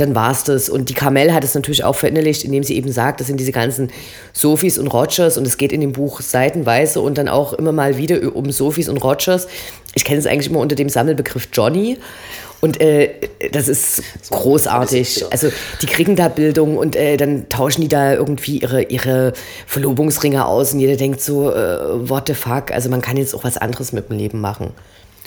dann 0.00 0.14
war 0.14 0.30
es 0.30 0.44
das. 0.44 0.68
Und 0.68 0.88
die 0.88 0.94
Carmel 0.94 1.32
hat 1.32 1.44
es 1.44 1.54
natürlich 1.54 1.84
auch 1.84 1.94
verinnerlicht, 1.94 2.44
indem 2.44 2.62
sie 2.62 2.76
eben 2.76 2.90
sagt, 2.90 3.20
das 3.20 3.26
sind 3.26 3.38
diese 3.38 3.52
ganzen 3.52 3.90
Sophies 4.32 4.78
und 4.78 4.88
Rogers 4.88 5.36
und 5.36 5.46
es 5.46 5.56
geht 5.56 5.72
in 5.72 5.80
dem 5.80 5.92
Buch 5.92 6.20
seitenweise 6.20 7.00
und 7.00 7.18
dann 7.18 7.28
auch 7.28 7.52
immer 7.52 7.72
mal 7.72 7.96
wieder 7.96 8.34
um 8.34 8.50
Sophies 8.50 8.88
und 8.88 8.98
Rogers. 8.98 9.46
Ich 9.94 10.04
kenne 10.04 10.18
es 10.18 10.26
eigentlich 10.26 10.50
immer 10.50 10.60
unter 10.60 10.76
dem 10.76 10.88
Sammelbegriff 10.88 11.48
Johnny. 11.52 11.98
Und 12.60 12.80
äh, 12.80 13.14
das 13.52 13.68
ist 13.68 14.02
großartig. 14.30 15.24
Also 15.30 15.48
die 15.80 15.86
kriegen 15.86 16.14
da 16.14 16.28
Bildung 16.28 16.76
und 16.76 16.94
äh, 16.94 17.16
dann 17.16 17.48
tauschen 17.48 17.80
die 17.80 17.88
da 17.88 18.12
irgendwie 18.12 18.58
ihre, 18.58 18.82
ihre 18.82 19.32
Verlobungsringe 19.66 20.44
aus 20.44 20.74
und 20.74 20.80
jeder 20.80 20.96
denkt 20.96 21.22
so, 21.22 21.50
äh, 21.50 22.08
what 22.08 22.28
the 22.28 22.34
fuck, 22.34 22.70
also 22.70 22.90
man 22.90 23.00
kann 23.00 23.16
jetzt 23.16 23.34
auch 23.34 23.44
was 23.44 23.56
anderes 23.56 23.92
mit 23.92 24.10
dem 24.10 24.18
Leben 24.18 24.40
machen. 24.40 24.72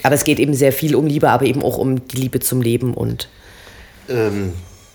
Aber 0.04 0.14
es 0.14 0.26
geht 0.26 0.38
eben 0.38 0.54
sehr 0.54 0.72
viel 0.72 0.96
um 0.96 1.08
Liebe, 1.08 1.30
aber 1.30 1.46
eben 1.46 1.64
auch 1.64 1.78
um 1.78 2.08
die 2.08 2.18
Liebe 2.18 2.40
zum 2.40 2.62
Leben 2.62 2.94
und... 2.94 3.30
Ähm, 4.10 4.54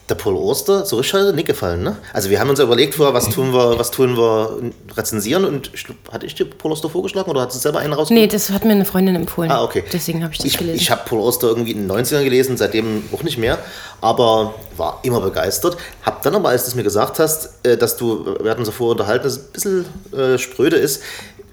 der 0.09 0.15
Paul 0.15 0.37
Oster, 0.37 0.87
so 0.87 1.01
ist 1.01 1.13
er 1.13 1.33
nicht 1.33 1.47
gefallen, 1.47 1.83
ne? 1.83 1.97
Also 2.15 2.31
wir 2.31 2.41
haben 2.41 2.49
uns 2.49 2.59
ja 2.59 2.65
überlegt 2.65 2.95
vorher, 2.95 3.13
was 3.13 3.29
tun 3.29 3.53
wir, 3.53 3.79
was 3.79 3.91
tun 3.91 4.17
wir 4.17 4.73
rezensieren 4.97 5.45
und 5.45 5.71
ich, 5.75 5.85
hatte 6.11 6.25
ich 6.25 6.35
dir 6.35 6.47
Paul 6.47 6.73
Oster 6.73 6.89
vorgeschlagen 6.89 7.31
oder 7.31 7.43
hat 7.43 7.55
du 7.55 7.59
selber 7.59 7.81
einen 7.81 7.93
rausgesucht? 7.93 8.19
Nee, 8.19 8.27
das 8.27 8.51
hat 8.51 8.65
mir 8.65 8.73
eine 8.73 8.87
Freundin 8.87 9.15
empfohlen. 9.17 9.51
Ah, 9.51 9.63
okay. 9.63 9.85
Deswegen 9.93 10.23
habe 10.23 10.33
ich 10.33 10.39
das 10.39 10.47
ich, 10.47 10.57
gelesen. 10.57 10.81
Ich 10.81 10.91
habe 10.91 11.03
Paul 11.05 11.21
Oster 11.21 11.49
irgendwie 11.49 11.73
in 11.73 11.87
den 11.87 11.91
90ern 11.91 12.25
gelesen, 12.25 12.57
seitdem 12.57 13.05
auch 13.13 13.23
nicht 13.23 13.37
mehr, 13.37 13.59
aber 14.01 14.55
war 14.77 15.01
immer 15.03 15.21
begeistert. 15.21 15.77
Hab 16.03 16.23
dann 16.23 16.35
aber, 16.35 16.49
als 16.49 16.65
du 16.65 16.69
es 16.71 16.75
mir 16.75 16.85
gesagt 16.85 17.19
hast, 17.19 17.67
äh, 17.67 17.77
dass 17.77 17.97
du, 17.99 18.35
wir 18.41 18.51
hatten 18.51 18.61
uns 18.61 18.71
vorher 18.71 18.93
unterhalten, 18.93 19.25
dass 19.25 19.35
es 19.35 19.39
ein 19.41 19.53
bisschen 19.53 19.85
äh, 20.19 20.39
spröde 20.39 20.77
ist, 20.77 21.03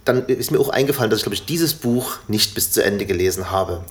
dann 0.06 0.28
ist 0.28 0.52
mir 0.52 0.60
auch 0.60 0.70
eingefallen, 0.70 1.10
dass 1.10 1.20
ich, 1.20 1.24
glaube 1.24 1.36
ich, 1.36 1.46
dieses 1.46 1.74
Buch 1.74 2.18
nicht 2.28 2.54
bis 2.54 2.72
zu 2.72 2.84
Ende 2.84 3.06
gelesen 3.06 3.52
habe. 3.52 3.84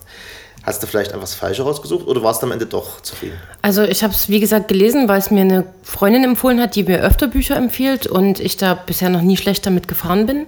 Hast 0.64 0.82
du 0.82 0.86
vielleicht 0.86 1.12
einfach 1.12 1.24
das 1.24 1.34
Falsche 1.34 1.62
rausgesucht 1.62 2.06
oder 2.06 2.22
warst 2.22 2.40
du 2.40 2.46
am 2.46 2.52
Ende 2.52 2.64
doch 2.64 3.02
zufrieden? 3.02 3.36
Also 3.60 3.82
ich 3.82 4.02
habe 4.02 4.14
es, 4.14 4.30
wie 4.30 4.40
gesagt, 4.40 4.68
gelesen, 4.68 5.08
weil 5.08 5.18
es 5.18 5.30
mir 5.30 5.42
eine 5.42 5.64
Freundin 5.82 6.24
empfohlen 6.24 6.58
hat, 6.58 6.74
die 6.74 6.84
mir 6.84 7.02
öfter 7.02 7.28
Bücher 7.28 7.56
empfiehlt 7.56 8.06
und 8.06 8.40
ich 8.40 8.56
da 8.56 8.72
bisher 8.74 9.10
noch 9.10 9.20
nie 9.20 9.36
schlecht 9.36 9.66
damit 9.66 9.88
gefahren 9.88 10.24
bin. 10.24 10.46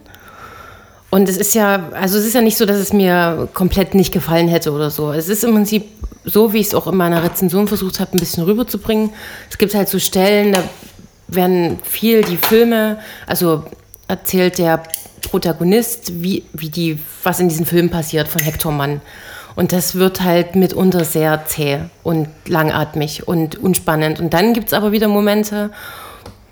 Und 1.10 1.28
es 1.28 1.36
ist 1.36 1.54
ja, 1.54 1.90
also 1.92 2.18
es 2.18 2.24
ist 2.24 2.34
ja 2.34 2.40
nicht 2.40 2.56
so, 2.56 2.64
dass 2.64 2.78
es 2.78 2.94
mir 2.94 3.48
komplett 3.52 3.94
nicht 3.94 4.10
gefallen 4.12 4.48
hätte 4.48 4.72
oder 4.72 4.90
so. 4.90 5.12
Es 5.12 5.28
ist 5.28 5.44
im 5.44 5.52
Prinzip 5.52 5.84
so, 6.24 6.52
wie 6.52 6.58
ich 6.58 6.68
es 6.68 6.74
auch 6.74 6.86
in 6.86 6.96
meiner 6.96 7.22
Rezension 7.22 7.68
versucht 7.68 8.00
habe, 8.00 8.16
ein 8.16 8.18
bisschen 8.18 8.42
rüberzubringen. 8.44 9.10
Es 9.50 9.58
gibt 9.58 9.74
halt 9.74 9.88
so 9.88 9.98
Stellen, 9.98 10.52
da 10.52 10.62
werden 11.28 11.78
viel 11.82 12.22
die 12.22 12.38
Filme, 12.38 12.98
also 13.26 13.64
erzählt 14.08 14.58
der 14.58 14.82
Protagonist, 15.22 16.22
wie, 16.22 16.44
wie 16.52 16.70
die, 16.70 16.98
was 17.22 17.38
in 17.38 17.48
diesen 17.48 17.66
Filmen 17.66 17.90
passiert 17.90 18.28
von 18.28 18.42
Hector 18.42 18.72
Mann. 18.72 19.00
Und 19.56 19.72
das 19.72 19.94
wird 19.94 20.20
halt 20.22 20.54
mitunter 20.54 21.04
sehr 21.04 21.44
zäh 21.46 21.80
und 22.02 22.28
langatmig 22.46 23.26
und 23.26 23.58
unspannend. 23.58 24.20
Und 24.20 24.32
dann 24.34 24.52
gibt 24.52 24.68
es 24.68 24.72
aber 24.74 24.92
wieder 24.92 25.08
Momente, 25.08 25.70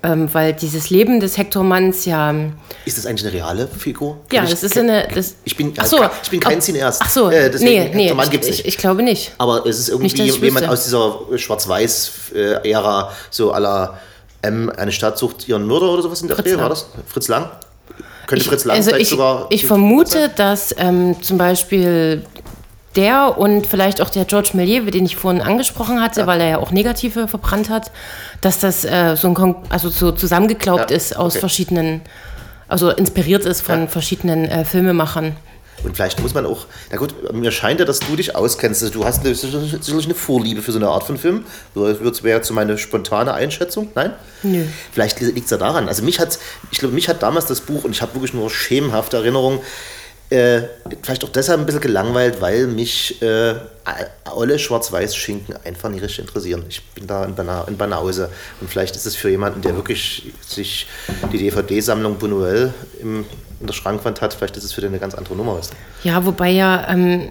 ähm, 0.01 0.27
weil 0.33 0.53
dieses 0.53 0.89
Leben 0.89 1.19
des 1.19 1.37
Hector 1.37 1.63
Manns 1.63 2.05
ja. 2.05 2.33
Ist 2.83 2.97
das 2.97 3.05
eigentlich 3.05 3.25
eine 3.27 3.33
reale 3.35 3.67
Figur? 3.67 4.17
Ja, 4.31 4.41
Kann 4.41 4.49
das 4.49 4.63
ist 4.63 4.77
eine. 4.77 5.07
Das, 5.13 5.35
Ich 5.43 5.55
bin, 5.55 5.73
ach 5.77 5.85
so, 5.85 5.97
ich 6.23 6.29
bin 6.31 6.39
kein 6.39 6.57
ob- 6.57 6.61
Cineast. 6.63 7.01
Ach 7.03 7.09
so, 7.09 7.29
Äh, 7.29 7.49
nee, 7.59 7.89
nee, 7.93 8.01
Hector 8.03 8.15
Mann 8.17 8.25
ich, 8.25 8.31
gibt's 8.31 8.47
ich, 8.47 8.57
nicht. 8.57 8.67
ich 8.67 8.77
glaube 8.77 9.03
nicht. 9.03 9.31
Aber 9.37 9.65
es 9.67 9.77
ist 9.79 9.89
irgendwie 9.89 10.21
Nicht, 10.21 10.35
ich 10.35 10.41
jemand 10.41 10.67
aus 10.67 10.83
dieser 10.85 11.19
Schwarz-Weiß-Ära, 11.35 13.11
so 13.29 13.53
à 13.53 13.59
la 13.59 13.99
M, 14.41 14.69
eine 14.75 14.91
Stadt 14.91 15.17
sucht 15.17 15.47
ihren 15.47 15.65
Mörder 15.65 15.89
oder 15.91 16.01
sowas 16.03 16.21
in 16.21 16.27
der 16.27 16.37
Dreh, 16.37 16.57
war 16.57 16.69
das? 16.69 16.85
Fritz 17.07 17.27
Lang? 17.27 17.49
Könnte 18.27 18.43
Ich, 18.43 18.47
Fritz 18.49 18.65
Lang 18.65 18.77
also 18.77 18.89
vielleicht 18.89 19.03
ich, 19.03 19.09
sogar. 19.09 19.47
ich 19.49 19.65
vermute, 19.65 20.29
dass 20.35 20.73
ähm, 20.77 21.15
zum 21.21 21.37
Beispiel 21.37 22.23
der 22.95 23.37
und 23.37 23.67
vielleicht 23.67 24.01
auch 24.01 24.09
der 24.09 24.25
George 24.25 24.51
Méliès, 24.53 24.89
den 24.89 25.05
ich 25.05 25.15
vorhin 25.15 25.41
angesprochen 25.41 26.01
hatte, 26.01 26.27
weil 26.27 26.41
er 26.41 26.49
ja 26.49 26.57
auch 26.59 26.71
Negative 26.71 27.27
verbrannt 27.27 27.69
hat, 27.69 27.91
dass 28.41 28.59
das 28.59 28.85
äh, 28.85 29.15
so, 29.15 29.27
ein 29.27 29.33
Kon 29.33 29.55
also 29.69 29.89
so 29.89 30.11
zusammengeklaubt 30.11 30.91
Ja, 30.91 30.95
ist 30.97 31.15
aus 31.15 31.33
okay. 31.33 31.39
verschiedenen, 31.41 32.01
also 32.67 32.89
inspiriert 32.89 33.45
ist 33.45 33.61
von 33.61 33.81
Ja. 33.81 33.87
verschiedenen 33.87 34.45
äh, 34.45 34.65
Filmemachern. 34.65 35.35
Und 35.83 35.93
vielleicht 35.95 36.19
muss 36.21 36.33
man 36.33 36.45
auch, 36.45 36.65
na 36.89 36.97
gut, 36.97 37.13
mir 37.33 37.51
scheint 37.51 37.79
ja, 37.79 37.85
dass 37.85 37.99
du 37.99 38.15
dich 38.15 38.35
auskennst. 38.35 38.81
Also 38.81 38.93
Du 38.93 39.05
hast 39.05 39.23
eine, 39.25 39.35
sicherlich 39.35 40.05
eine 40.05 40.15
Vorliebe 40.15 40.61
für 40.61 40.71
so 40.71 40.79
eine 40.79 40.87
Art 40.87 41.03
von 41.03 41.17
Film. 41.17 41.45
Das 41.75 42.23
wäre 42.23 42.37
jetzt 42.37 42.47
so 42.47 42.53
meine 42.53 42.77
spontane 42.77 43.33
Einschätzung. 43.33 43.89
Nein? 43.93 44.13
Nö. 44.41 44.63
Vielleicht 44.93 45.19
liegt 45.19 45.45
es 45.45 45.51
ja 45.51 45.57
daran. 45.57 45.87
Also 45.89 46.01
mich 46.01 46.19
hat, 46.19 46.39
ich 46.71 46.79
glaube, 46.79 46.95
mich 46.95 47.09
hat 47.09 47.21
damals 47.21 47.45
das 47.45 47.59
Buch, 47.61 47.83
und 47.83 47.91
ich 47.91 48.01
habe 48.01 48.13
wirklich 48.15 48.33
nur 48.33 48.49
schemenhafte 48.49 49.17
Erinnerungen, 49.17 49.59
äh, 50.29 50.63
vielleicht 51.03 51.23
auch 51.23 51.29
deshalb 51.29 51.59
ein 51.59 51.65
bisschen 51.65 51.81
gelangweilt, 51.81 52.41
weil 52.41 52.67
mich 52.67 53.21
äh, 53.21 53.55
alle 54.23 54.57
Schwarz-Weiß-Schinken 54.57 55.55
einfach 55.63 55.89
nicht 55.89 56.03
richtig 56.03 56.19
interessieren. 56.19 56.65
Ich 56.67 56.83
bin 56.89 57.05
da 57.05 57.25
in, 57.25 57.35
Bana 57.35 57.63
in 57.67 57.77
Banause. 57.77 58.29
Und 58.59 58.69
vielleicht 58.69 58.95
ist 58.95 59.05
es 59.05 59.15
für 59.15 59.29
jemanden, 59.29 59.61
der 59.61 59.75
wirklich 59.75 60.33
sich 60.41 60.87
die 61.31 61.37
DVD-Sammlung 61.37 62.17
Buñuel 62.17 62.71
im, 62.99 63.25
in 63.59 63.67
der 63.67 63.73
Schrankwand 63.73 64.21
hat, 64.21 64.33
vielleicht 64.33 64.57
ist 64.57 64.63
es 64.63 64.73
für 64.73 64.81
den 64.81 64.89
eine 64.89 64.99
ganz 64.99 65.13
andere 65.13 65.35
Nummer. 65.35 65.59
Du? 65.59 66.07
Ja, 66.07 66.25
wobei 66.25 66.49
ja, 66.49 66.87
ähm, 66.89 67.29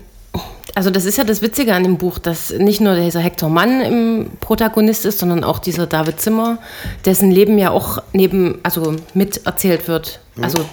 also 0.76 0.90
das 0.90 1.04
ist 1.04 1.18
ja 1.18 1.24
das 1.24 1.42
Witzige 1.42 1.74
an 1.74 1.82
dem 1.82 1.98
Buch, 1.98 2.18
dass 2.18 2.50
nicht 2.50 2.80
nur 2.80 2.94
dieser 2.94 3.20
Hector 3.20 3.48
Mann 3.48 3.80
im 3.80 4.30
Protagonist 4.40 5.04
ist, 5.04 5.18
sondern 5.18 5.44
auch 5.44 5.58
dieser 5.58 5.86
David 5.86 6.20
Zimmer, 6.20 6.58
dessen 7.04 7.30
Leben 7.30 7.58
ja 7.58 7.70
auch 7.70 8.02
neben, 8.12 8.60
also 8.62 8.94
mit 9.14 9.46
erzählt 9.46 9.88
wird. 9.88 10.20
Also 10.40 10.64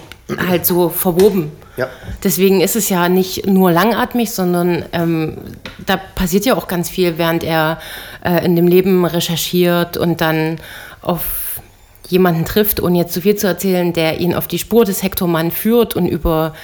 halt 0.48 0.66
so 0.66 0.88
verwoben. 0.88 1.52
Ja. 1.76 1.88
Deswegen 2.22 2.60
ist 2.60 2.76
es 2.76 2.88
ja 2.88 3.08
nicht 3.08 3.46
nur 3.46 3.72
langatmig, 3.72 4.30
sondern 4.30 4.84
ähm, 4.92 5.38
da 5.86 5.96
passiert 5.96 6.44
ja 6.44 6.54
auch 6.54 6.68
ganz 6.68 6.90
viel, 6.90 7.16
während 7.16 7.44
er 7.44 7.78
äh, 8.24 8.44
in 8.44 8.56
dem 8.56 8.68
Leben 8.68 9.04
recherchiert 9.04 9.96
und 9.96 10.20
dann 10.20 10.58
auf 11.00 11.60
jemanden 12.08 12.44
trifft, 12.44 12.80
ohne 12.80 12.98
jetzt 12.98 13.14
zu 13.14 13.22
viel 13.22 13.36
zu 13.36 13.46
erzählen, 13.46 13.92
der 13.92 14.20
ihn 14.20 14.34
auf 14.34 14.46
die 14.46 14.58
Spur 14.58 14.84
des 14.84 15.02
Hector 15.02 15.28
Mann 15.28 15.50
führt 15.50 15.96
und 15.96 16.06
über 16.06 16.54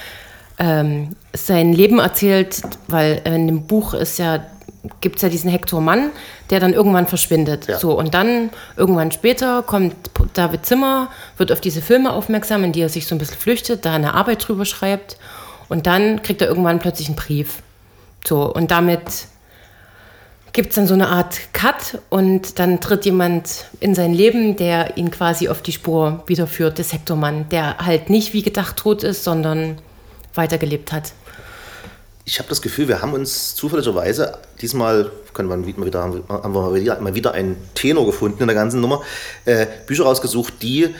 ähm, 0.59 1.15
sein 1.33 1.73
Leben 1.73 1.99
erzählt, 1.99 2.61
weil 2.87 3.21
in 3.23 3.47
dem 3.47 3.63
Buch 3.63 3.93
ist 3.95 4.19
ja, 4.19 4.45
gibt 5.01 5.15
es 5.15 5.21
ja 5.23 5.29
diesen 5.29 5.49
Hector 5.49 5.81
Mann, 5.81 6.11
der 6.51 6.59
dann 6.59 6.73
irgendwann 6.73 7.07
verschwindet. 7.07 7.67
Ja. 7.67 7.79
So, 7.79 7.97
und 7.97 8.13
dann 8.13 8.51
irgendwann 8.77 9.11
später 9.11 9.63
kommt 9.63 9.95
David 10.39 10.65
Zimmer, 10.65 11.09
wird 11.37 11.51
auf 11.51 11.59
diese 11.59 11.81
Filme 11.81 12.13
aufmerksam, 12.13 12.63
in 12.63 12.71
die 12.71 12.81
er 12.81 12.89
sich 12.89 13.07
so 13.07 13.13
ein 13.13 13.17
bisschen 13.17 13.37
flüchtet, 13.37 13.85
da 13.85 13.93
eine 13.93 14.13
Arbeit 14.13 14.47
drüber 14.47 14.63
schreibt 14.63 15.17
und 15.67 15.85
dann 15.85 16.21
kriegt 16.23 16.41
er 16.41 16.47
irgendwann 16.47 16.79
plötzlich 16.79 17.07
einen 17.07 17.17
Brief. 17.17 17.61
So, 18.25 18.43
und 18.51 18.71
damit 18.71 19.27
gibt 20.53 20.69
es 20.69 20.75
dann 20.75 20.87
so 20.87 20.93
eine 20.93 21.09
Art 21.09 21.53
Cut 21.53 21.99
und 22.09 22.57
dann 22.57 22.79
tritt 22.79 23.05
jemand 23.05 23.65
in 23.81 23.93
sein 23.95 24.13
Leben, 24.13 24.55
der 24.55 24.97
ihn 24.97 25.11
quasi 25.11 25.49
auf 25.49 25.61
die 25.61 25.73
Spur 25.73 26.23
wiederführt, 26.25 26.77
des 26.77 26.93
Hector 26.93 27.17
Mann, 27.17 27.47
der 27.49 27.77
halt 27.77 28.09
nicht 28.09 28.33
wie 28.33 28.41
gedacht 28.41 28.77
tot 28.77 29.03
ist, 29.03 29.23
sondern 29.23 29.77
weitergelebt 30.35 30.91
hat. 30.91 31.11
Ich 32.29 32.37
habe 32.37 32.47
das 32.47 32.61
Gefühl, 32.61 32.87
wir 32.87 33.01
haben 33.01 33.13
uns 33.13 33.55
zufälligerweise, 33.55 34.37
diesmal 34.61 35.11
können 35.33 35.49
wir 35.49 35.83
wieder, 35.83 36.03
haben 36.03 36.23
wir 36.29 36.61
mal 36.61 36.75
wieder, 36.75 36.99
mal 36.99 37.15
wieder 37.15 37.31
einen 37.31 37.57
Tenor 37.73 38.05
gefunden 38.05 38.41
in 38.41 38.47
der 38.47 38.55
ganzen 38.55 38.81
Nummer, 38.81 39.01
äh, 39.45 39.65
Bücher 39.87 40.03
rausgesucht, 40.03 40.61
die 40.61 40.93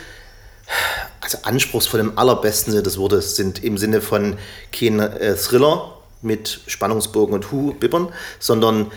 also 1.22 1.38
anspruchsvoll 1.44 2.00
im 2.00 2.18
allerbesten 2.18 2.72
Sinne 2.72 2.82
des 2.82 2.98
Wortes 2.98 3.36
sind, 3.36 3.64
im 3.64 3.78
Sinne 3.78 4.02
von 4.02 4.38
kein 4.72 5.00
äh, 5.00 5.36
Thriller 5.36 5.94
mit 6.24 6.62
Spannungsbogen 6.66 7.36
und 7.36 7.52
Hu-Bibbern, 7.52 8.12
sondern 8.40 8.92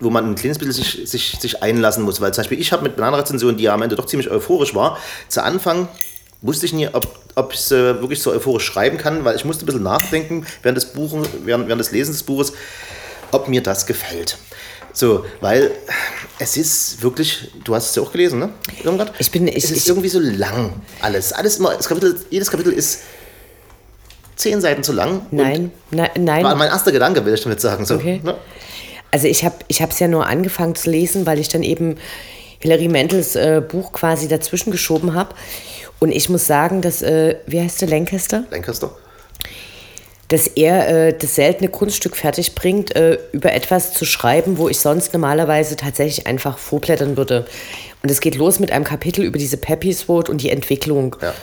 wo 0.00 0.08
man 0.08 0.30
ein 0.30 0.36
kleines 0.36 0.58
bisschen 0.58 0.72
sich, 0.72 1.10
sich, 1.10 1.36
sich 1.38 1.62
einlassen 1.62 2.02
muss. 2.02 2.18
Weil 2.22 2.32
zum 2.32 2.44
Beispiel 2.44 2.60
ich 2.60 2.72
habe 2.72 2.82
mit 2.82 2.96
meiner 2.96 3.18
Rezension, 3.18 3.58
die 3.58 3.64
ja 3.64 3.74
am 3.74 3.82
Ende 3.82 3.96
doch 3.96 4.06
ziemlich 4.06 4.30
euphorisch 4.30 4.74
war, 4.74 4.96
zu 5.28 5.42
Anfang 5.42 5.88
wusste 6.44 6.66
ich 6.66 6.72
nie, 6.72 6.88
ob, 6.88 7.08
ich 7.52 7.58
es 7.58 7.72
äh, 7.72 8.00
wirklich 8.00 8.22
so 8.22 8.30
euphorisch 8.30 8.64
schreiben 8.64 8.98
kann, 8.98 9.24
weil 9.24 9.34
ich 9.34 9.44
musste 9.44 9.64
ein 9.64 9.66
bisschen 9.66 9.82
nachdenken 9.82 10.46
während 10.62 10.76
des, 10.76 10.86
Buchen, 10.92 11.26
während, 11.44 11.66
während 11.66 11.80
des 11.80 11.90
Lesens 11.90 12.18
des 12.18 12.22
Buches, 12.26 12.52
ob 13.32 13.48
mir 13.48 13.62
das 13.62 13.86
gefällt. 13.86 14.36
So, 14.92 15.24
weil 15.40 15.72
es 16.38 16.56
ist 16.56 17.02
wirklich, 17.02 17.50
du 17.64 17.74
hast 17.74 17.90
es 17.90 17.96
ja 17.96 18.02
auch 18.02 18.12
gelesen, 18.12 18.38
ne? 18.38 18.50
Irmgard? 18.84 19.12
Ich 19.18 19.30
bin- 19.30 19.48
ich- 19.48 19.56
es 19.56 19.70
ist 19.72 19.78
ich- 19.78 19.88
irgendwie 19.88 20.08
so 20.08 20.20
lang 20.20 20.72
alles. 21.00 21.32
Alles 21.32 21.56
immer, 21.56 21.74
Kapitel, 21.88 22.16
jedes 22.30 22.48
Kapitel 22.50 22.72
ist 22.72 23.00
zehn 24.36 24.60
Seiten 24.60 24.82
zu 24.84 24.92
lang. 24.92 25.26
Nein, 25.30 25.72
nein, 25.90 26.10
nein. 26.18 26.44
War 26.44 26.54
mein 26.54 26.68
erster 26.68 26.92
Gedanke, 26.92 27.24
will 27.24 27.34
ich 27.34 27.42
damit 27.42 27.60
sagen. 27.60 27.86
So, 27.86 27.94
Okay. 27.96 28.20
ne? 28.22 28.36
Also 29.10 29.26
ich 29.28 29.44
habe 29.44 29.56
ich 29.68 29.80
es 29.80 29.98
ja 29.98 30.08
nur 30.08 30.26
angefangen 30.26 30.74
zu 30.74 30.90
lesen, 30.90 31.24
weil 31.26 31.38
ich 31.38 31.48
dann 31.48 31.62
eben 31.62 31.96
Hilary 32.58 32.88
Mantels 32.88 33.36
äh, 33.36 33.62
Buch 33.66 33.92
quasi 33.92 34.26
dazwischen 34.28 34.70
geschoben 34.70 35.14
habe. 35.14 35.34
Und 36.00 36.12
ich 36.12 36.28
muss 36.28 36.46
sagen, 36.46 36.82
dass, 36.82 37.02
äh, 37.02 37.36
wie 37.46 37.60
heißt 37.60 37.80
der, 37.80 37.88
Lancaster? 37.88 38.44
Lancaster. 38.50 38.94
Dass 40.28 40.46
er 40.46 40.88
äh, 41.08 41.14
das 41.18 41.34
seltene 41.34 41.68
Kunststück 41.68 42.16
fertig 42.16 42.54
bringt, 42.54 42.94
äh, 42.96 43.18
über 43.32 43.52
etwas 43.52 43.92
zu 43.92 44.04
schreiben, 44.04 44.58
wo 44.58 44.68
ich 44.68 44.78
sonst 44.80 45.12
normalerweise 45.12 45.76
tatsächlich 45.76 46.26
einfach 46.26 46.58
vorblättern 46.58 47.16
würde. 47.16 47.46
Und 48.02 48.10
es 48.10 48.20
geht 48.20 48.34
los 48.34 48.58
mit 48.58 48.72
einem 48.72 48.84
Kapitel 48.84 49.24
über 49.24 49.38
diese 49.38 49.56
Peppy's 49.56 50.08
Road 50.08 50.28
und 50.28 50.42
die 50.42 50.50
Entwicklung. 50.50 51.16
Ja. 51.20 51.34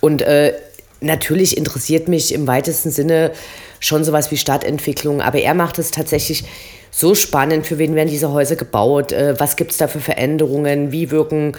Und 0.00 0.22
äh, 0.22 0.54
natürlich 1.00 1.56
interessiert 1.56 2.08
mich 2.08 2.32
im 2.32 2.46
weitesten 2.46 2.90
Sinne 2.90 3.32
schon 3.80 4.04
sowas 4.04 4.30
wie 4.30 4.36
Stadtentwicklung, 4.36 5.20
aber 5.20 5.40
er 5.40 5.54
macht 5.54 5.78
es 5.78 5.90
tatsächlich 5.90 6.44
so 6.90 7.14
spannend, 7.14 7.66
für 7.66 7.78
wen 7.78 7.94
werden 7.94 8.08
diese 8.08 8.32
Häuser 8.32 8.56
gebaut, 8.56 9.12
äh, 9.12 9.38
was 9.38 9.56
gibt 9.56 9.72
es 9.72 9.78
da 9.78 9.88
für 9.88 10.00
Veränderungen, 10.00 10.92
wie 10.92 11.10
wirken 11.10 11.56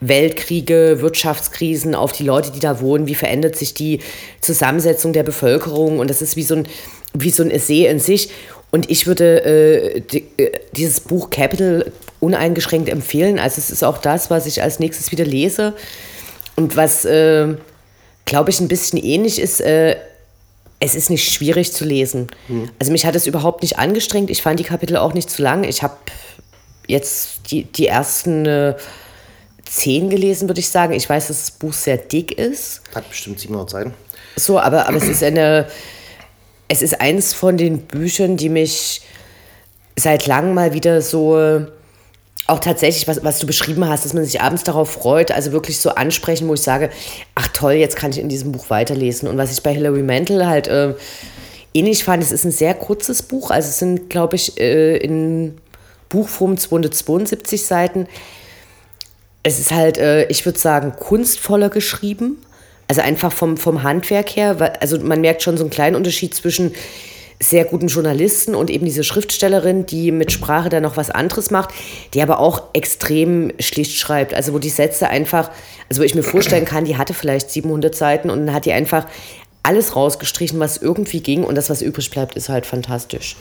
Weltkriege, 0.00 0.98
Wirtschaftskrisen 1.00 1.94
auf 1.94 2.12
die 2.12 2.24
Leute, 2.24 2.50
die 2.50 2.60
da 2.60 2.80
wohnen, 2.80 3.06
wie 3.06 3.14
verändert 3.14 3.56
sich 3.56 3.74
die 3.74 4.00
Zusammensetzung 4.40 5.12
der 5.12 5.22
Bevölkerung 5.22 5.98
und 5.98 6.10
das 6.10 6.22
ist 6.22 6.36
wie 6.36 6.42
so 6.42 6.56
ein, 6.56 6.68
wie 7.14 7.30
so 7.30 7.42
ein 7.42 7.50
Essay 7.50 7.86
in 7.86 8.00
sich. 8.00 8.30
Und 8.70 8.90
ich 8.90 9.06
würde 9.06 9.44
äh, 9.44 10.00
die, 10.00 10.24
äh, 10.38 10.50
dieses 10.74 11.00
Buch 11.00 11.30
Capital 11.30 11.92
uneingeschränkt 12.20 12.88
empfehlen. 12.88 13.38
Also 13.38 13.58
es 13.58 13.70
ist 13.70 13.84
auch 13.84 13.98
das, 13.98 14.30
was 14.30 14.46
ich 14.46 14.62
als 14.62 14.78
nächstes 14.78 15.12
wieder 15.12 15.24
lese 15.24 15.74
und 16.56 16.76
was, 16.76 17.04
äh, 17.04 17.48
glaube 18.24 18.50
ich, 18.50 18.60
ein 18.60 18.68
bisschen 18.68 18.98
ähnlich 18.98 19.40
ist. 19.40 19.62
Äh, 20.82 20.84
es 20.84 20.94
ist 20.94 21.10
nicht 21.10 21.32
schwierig 21.32 21.72
zu 21.72 21.84
lesen. 21.84 22.28
Also 22.78 22.92
mich 22.92 23.06
hat 23.06 23.14
es 23.14 23.26
überhaupt 23.26 23.62
nicht 23.62 23.78
angestrengt. 23.78 24.30
Ich 24.30 24.42
fand 24.42 24.58
die 24.58 24.64
Kapitel 24.64 24.96
auch 24.96 25.14
nicht 25.14 25.30
zu 25.30 25.42
lang. 25.42 25.64
Ich 25.64 25.82
habe 25.82 25.96
jetzt 26.86 27.50
die, 27.50 27.64
die 27.64 27.86
ersten 27.86 28.46
äh, 28.46 28.74
zehn 29.64 30.10
gelesen, 30.10 30.48
würde 30.48 30.60
ich 30.60 30.68
sagen. 30.68 30.92
Ich 30.92 31.08
weiß, 31.08 31.28
dass 31.28 31.38
das 31.38 31.50
Buch 31.52 31.72
sehr 31.72 31.96
dick 31.96 32.38
ist. 32.38 32.82
Hat 32.94 33.08
bestimmt 33.08 33.40
700 33.40 33.70
Seiten. 33.70 33.94
So, 34.36 34.58
aber, 34.58 34.88
aber 34.88 34.96
es 34.96 35.08
ist 35.08 35.22
eine. 35.22 35.66
Es 36.68 36.80
ist 36.80 37.02
eins 37.02 37.34
von 37.34 37.58
den 37.58 37.82
Büchern, 37.82 38.38
die 38.38 38.48
mich 38.48 39.02
seit 39.94 40.26
langem 40.26 40.54
mal 40.54 40.72
wieder 40.72 41.02
so 41.02 41.66
auch 42.46 42.58
tatsächlich, 42.58 43.06
was, 43.06 43.22
was 43.24 43.38
du 43.38 43.46
beschrieben 43.46 43.88
hast, 43.88 44.04
dass 44.04 44.14
man 44.14 44.24
sich 44.24 44.40
abends 44.40 44.64
darauf 44.64 44.90
freut, 44.90 45.30
also 45.30 45.52
wirklich 45.52 45.78
so 45.78 45.90
ansprechen, 45.90 46.48
wo 46.48 46.54
ich 46.54 46.62
sage, 46.62 46.90
ach 47.34 47.48
toll, 47.48 47.74
jetzt 47.74 47.96
kann 47.96 48.10
ich 48.10 48.18
in 48.18 48.28
diesem 48.28 48.52
Buch 48.52 48.68
weiterlesen. 48.68 49.28
Und 49.28 49.38
was 49.38 49.52
ich 49.52 49.62
bei 49.62 49.72
Hilary 49.72 50.02
Mantel 50.02 50.46
halt 50.46 50.66
äh, 50.66 50.94
ähnlich 51.72 52.04
fand, 52.04 52.22
es 52.22 52.32
ist 52.32 52.44
ein 52.44 52.50
sehr 52.50 52.74
kurzes 52.74 53.22
Buch, 53.22 53.50
also 53.50 53.68
es 53.68 53.78
sind, 53.78 54.10
glaube 54.10 54.36
ich, 54.36 54.58
äh, 54.60 54.96
in 54.96 55.56
Buchform 56.08 56.56
272 56.56 57.62
Seiten. 57.62 58.06
Es 59.42 59.58
ist 59.58 59.72
halt, 59.72 59.98
äh, 59.98 60.26
ich 60.26 60.44
würde 60.44 60.58
sagen, 60.58 60.94
kunstvoller 60.98 61.70
geschrieben. 61.70 62.38
Also 62.88 63.00
einfach 63.00 63.32
vom, 63.32 63.56
vom 63.56 63.84
Handwerk 63.84 64.36
her, 64.36 64.76
also 64.80 64.98
man 64.98 65.22
merkt 65.22 65.42
schon 65.42 65.56
so 65.56 65.62
einen 65.64 65.70
kleinen 65.70 65.96
Unterschied 65.96 66.34
zwischen 66.34 66.74
sehr 67.42 67.64
guten 67.64 67.88
Journalisten 67.88 68.54
und 68.54 68.70
eben 68.70 68.84
diese 68.84 69.04
Schriftstellerin, 69.04 69.86
die 69.86 70.12
mit 70.12 70.32
Sprache 70.32 70.68
dann 70.68 70.82
noch 70.82 70.96
was 70.96 71.10
anderes 71.10 71.50
macht, 71.50 71.70
die 72.14 72.22
aber 72.22 72.38
auch 72.38 72.62
extrem 72.72 73.52
schlicht 73.58 73.98
schreibt. 73.98 74.34
Also 74.34 74.52
wo 74.52 74.58
die 74.58 74.70
Sätze 74.70 75.08
einfach, 75.08 75.50
also 75.88 76.00
wo 76.00 76.04
ich 76.04 76.14
mir 76.14 76.22
vorstellen 76.22 76.64
kann, 76.64 76.84
die 76.84 76.96
hatte 76.96 77.14
vielleicht 77.14 77.50
700 77.50 77.94
Seiten 77.94 78.30
und 78.30 78.46
dann 78.46 78.54
hat 78.54 78.64
die 78.64 78.72
einfach 78.72 79.06
alles 79.62 79.94
rausgestrichen, 79.94 80.58
was 80.58 80.76
irgendwie 80.76 81.20
ging 81.20 81.44
und 81.44 81.54
das, 81.54 81.70
was 81.70 81.82
übrig 81.82 82.10
bleibt, 82.10 82.34
ist 82.36 82.48
halt 82.48 82.66
fantastisch. 82.66 83.36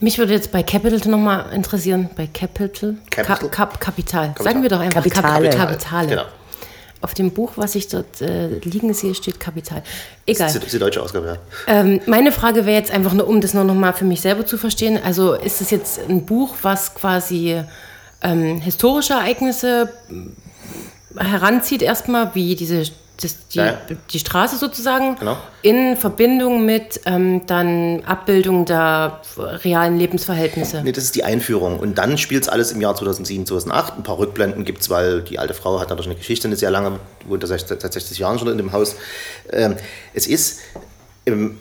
Mich 0.00 0.18
würde 0.18 0.32
jetzt 0.32 0.50
bei 0.50 0.62
Capital 0.62 1.08
nochmal 1.08 1.46
interessieren, 1.54 2.10
bei 2.16 2.26
Capital, 2.26 2.96
Capital? 3.08 3.36
Ka 3.36 3.48
Kap 3.48 3.80
Kapital. 3.80 4.34
Sagen 4.38 4.62
wir 4.62 4.68
doch 4.68 4.80
einfach 4.80 5.02
Kapitale. 5.02 5.50
Kap 5.50 5.68
Kapitale. 5.68 6.08
Genau. 6.08 6.24
Auf 7.02 7.14
dem 7.14 7.32
Buch, 7.32 7.52
was 7.56 7.74
ich 7.74 7.88
dort 7.88 8.20
äh, 8.20 8.58
liegen 8.60 8.94
sehe, 8.94 9.14
steht 9.14 9.38
Kapital. 9.40 9.82
Egal. 10.24 10.46
Das 10.46 10.56
ist 10.56 10.72
die 10.72 10.78
deutsche 10.78 11.02
Ausgabe, 11.02 11.26
ja. 11.26 11.36
Ähm, 11.66 12.00
meine 12.06 12.32
Frage 12.32 12.64
wäre 12.64 12.78
jetzt 12.78 12.92
einfach 12.92 13.12
nur, 13.12 13.26
um 13.26 13.40
das 13.40 13.54
noch 13.54 13.64
noch 13.64 13.74
mal 13.74 13.92
für 13.92 14.04
mich 14.04 14.20
selber 14.20 14.46
zu 14.46 14.56
verstehen. 14.56 14.98
Also 15.02 15.34
ist 15.34 15.60
es 15.60 15.70
jetzt 15.70 16.00
ein 16.08 16.24
Buch, 16.24 16.54
was 16.62 16.94
quasi 16.94 17.60
ähm, 18.22 18.60
historische 18.60 19.14
Ereignisse 19.14 19.92
heranzieht, 21.16 21.82
erstmal, 21.82 22.34
wie 22.34 22.54
diese 22.54 22.84
das, 23.20 23.36
die, 23.48 23.58
Ja, 23.58 23.78
die 24.10 24.18
Straße 24.18 24.56
sozusagen, 24.56 25.16
Genau. 25.16 25.36
in 25.62 25.96
Verbindung 25.96 26.64
mit 26.64 27.00
ähm, 27.06 27.42
dann 27.46 28.02
Abbildung 28.04 28.64
der 28.64 29.20
realen 29.36 29.98
Lebensverhältnisse. 29.98 30.82
Nee, 30.82 30.92
das 30.92 31.04
ist 31.04 31.14
die 31.14 31.22
Einführung. 31.24 31.78
Und 31.78 31.98
dann 31.98 32.18
spielt 32.18 32.42
es 32.44 32.48
alles 32.48 32.72
im 32.72 32.80
Jahr 32.80 32.94
2007, 32.96 33.46
2008. 33.46 33.98
Ein 33.98 34.02
paar 34.02 34.18
Rückblenden 34.18 34.64
gibt 34.64 34.82
es, 34.82 34.90
weil 34.90 35.22
die 35.22 35.38
alte 35.38 35.54
Frau 35.54 35.78
hat 35.78 35.88
natürlich 35.90 36.08
eine 36.08 36.16
Geschichte, 36.16 36.48
eine 36.48 36.56
sehr 36.56 36.70
lange, 36.70 36.98
wohnt 37.26 37.46
seit 37.46 37.68
seit 37.68 37.92
60 37.92 38.18
Jahren 38.18 38.38
schon 38.38 38.48
in 38.48 38.56
dem 38.58 38.72
Haus. 38.72 38.96
Ähm, 39.52 39.76
es 40.14 40.26
ist, 40.26 40.60
ähm, 41.26 41.58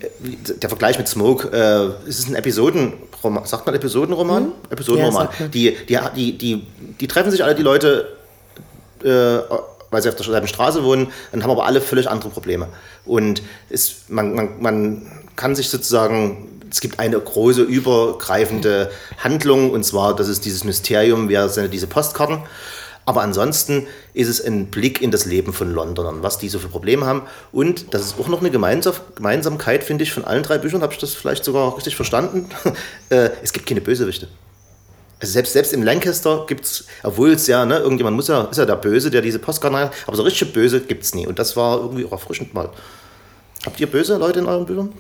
der 0.62 0.70
Vergleich 0.70 0.98
mit 0.98 1.08
Smoke, 1.08 1.50
äh, 1.56 2.08
es 2.10 2.18
ist 2.20 2.30
ein 2.30 2.36
Episodenroman, 2.36 3.46
sagt 3.46 3.66
man 3.68 3.76
Episodenroman? 3.76 4.52
Episodenroman. 4.72 5.30
Ja, 5.40 5.48
die, 5.48 5.78
die, 5.88 6.00
die, 6.16 6.38
die, 6.38 6.68
die 7.00 7.08
treffen 7.08 7.30
sich 7.30 7.44
alle, 7.44 7.54
die 7.54 7.62
Leute, 7.62 8.08
äh, 9.04 9.38
weil 9.92 10.02
sie 10.02 10.10
auf 10.10 10.16
derselben 10.16 10.48
Straße 10.48 10.84
wohnen, 10.84 11.12
dann 11.32 11.44
haben 11.44 11.52
aber 11.52 11.66
alle 11.66 11.82
völlig 11.82 12.10
andere 12.10 12.30
Probleme. 12.30 12.68
Und 13.06 13.44
es, 13.70 14.04
man, 14.08 14.34
man, 14.34 14.62
man 14.62 15.12
kann 15.36 15.56
sich 15.56 15.70
sozusagen, 15.70 16.48
es 16.72 16.80
gibt 16.80 17.00
eine 17.00 17.20
große 17.20 17.62
übergreifende 17.62 18.90
Handlung, 19.18 19.72
und 19.72 19.84
zwar, 19.84 20.16
das 20.16 20.30
ist 20.30 20.46
dieses 20.46 20.64
Mysterium, 20.64 21.30
wer 21.30 21.50
sind 21.50 21.74
diese 21.74 21.88
Postkarten. 21.88 22.40
Aber 23.06 23.24
ansonsten 23.24 23.88
ist 24.14 24.28
es 24.28 24.40
ein 24.46 24.68
Blick 24.68 25.02
in 25.02 25.12
das 25.12 25.26
Leben 25.26 25.54
von 25.54 25.74
Londonern, 25.74 26.22
was 26.22 26.38
die 26.38 26.50
so 26.50 26.60
für 26.60 26.68
Probleme 26.70 27.06
haben. 27.06 27.24
Und 27.52 27.94
das 27.94 28.04
ist 28.04 28.20
auch 28.20 28.28
noch 28.28 28.42
eine 28.42 28.52
Gemeinsam 28.52 28.94
Gemeinsamkeit, 29.16 29.84
finde 29.84 30.04
ich, 30.04 30.14
von 30.14 30.24
allen 30.24 30.44
drei 30.44 30.60
Büchern. 30.60 30.84
Habe 30.84 30.94
ich 30.94 31.00
das 31.00 31.14
vielleicht 31.14 31.44
sogar 31.44 31.76
richtig 31.76 31.96
verstanden? 31.96 32.50
Äh, 33.10 33.32
es 33.44 33.52
gibt 33.52 33.66
keine 33.66 33.82
Bösewichte. 33.82 34.30
Also 35.22 35.34
selbst, 35.34 35.54
selbst 35.54 35.72
im 35.72 35.84
Lancaster 35.84 36.46
gibt 36.48 36.66
es, 36.66 36.86
obwohl 37.04 37.32
es 37.32 37.46
ja, 37.46 37.64
ne, 37.64 37.78
irgendjemand 37.78 38.16
muss 38.16 38.28
ja, 38.28 38.42
ist 38.46 38.58
ja 38.58 38.66
der 38.66 38.76
Böse, 38.76 39.12
der 39.12 39.22
diese 39.22 39.38
Postkarten 39.38 39.78
hat, 39.78 39.94
aber 40.08 40.18
so 40.18 40.24
richtig 40.24 40.52
Böse 40.52 40.82
gibt 40.82 41.04
es 41.04 41.14
nie. 41.14 41.28
Und 41.28 41.38
das 41.38 41.56
war 41.56 41.78
irgendwie 41.78 42.06
auch 42.06 42.12
erfrischend 42.12 42.54
mal. 42.56 42.70
Habt 43.64 43.80
ihr 43.80 43.86
böse 43.88 44.18
Leute 44.18 44.40
in 44.40 44.48
euren 44.48 44.66
Büchern? 44.66 44.92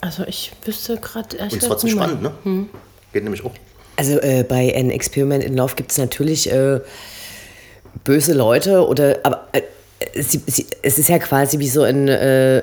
Also 0.00 0.24
ich 0.26 0.52
wüsste 0.64 0.96
gerade 0.96 1.36
Und 1.36 1.52
es 1.52 1.68
war 1.68 1.76
zu 1.76 1.86
spannend, 1.88 2.22
ne? 2.22 2.32
Geht 3.12 3.24
nämlich 3.24 3.44
auch. 3.44 3.52
Also 3.96 4.18
äh, 4.20 4.44
bei 4.48 4.74
An 4.74 4.90
Experiment 4.90 5.44
in 5.44 5.54
Love 5.54 5.74
gibt 5.76 5.90
es 5.90 5.98
natürlich 5.98 6.50
äh, 6.50 6.80
böse 8.04 8.32
Leute 8.32 8.86
oder 8.86 9.18
aber 9.24 9.48
äh, 9.52 9.60
sie, 10.14 10.40
sie, 10.46 10.66
es 10.82 10.98
ist 10.98 11.08
ja 11.08 11.18
quasi 11.18 11.58
wie 11.58 11.68
so 11.68 11.82
ein 11.82 12.08
äh, 12.08 12.62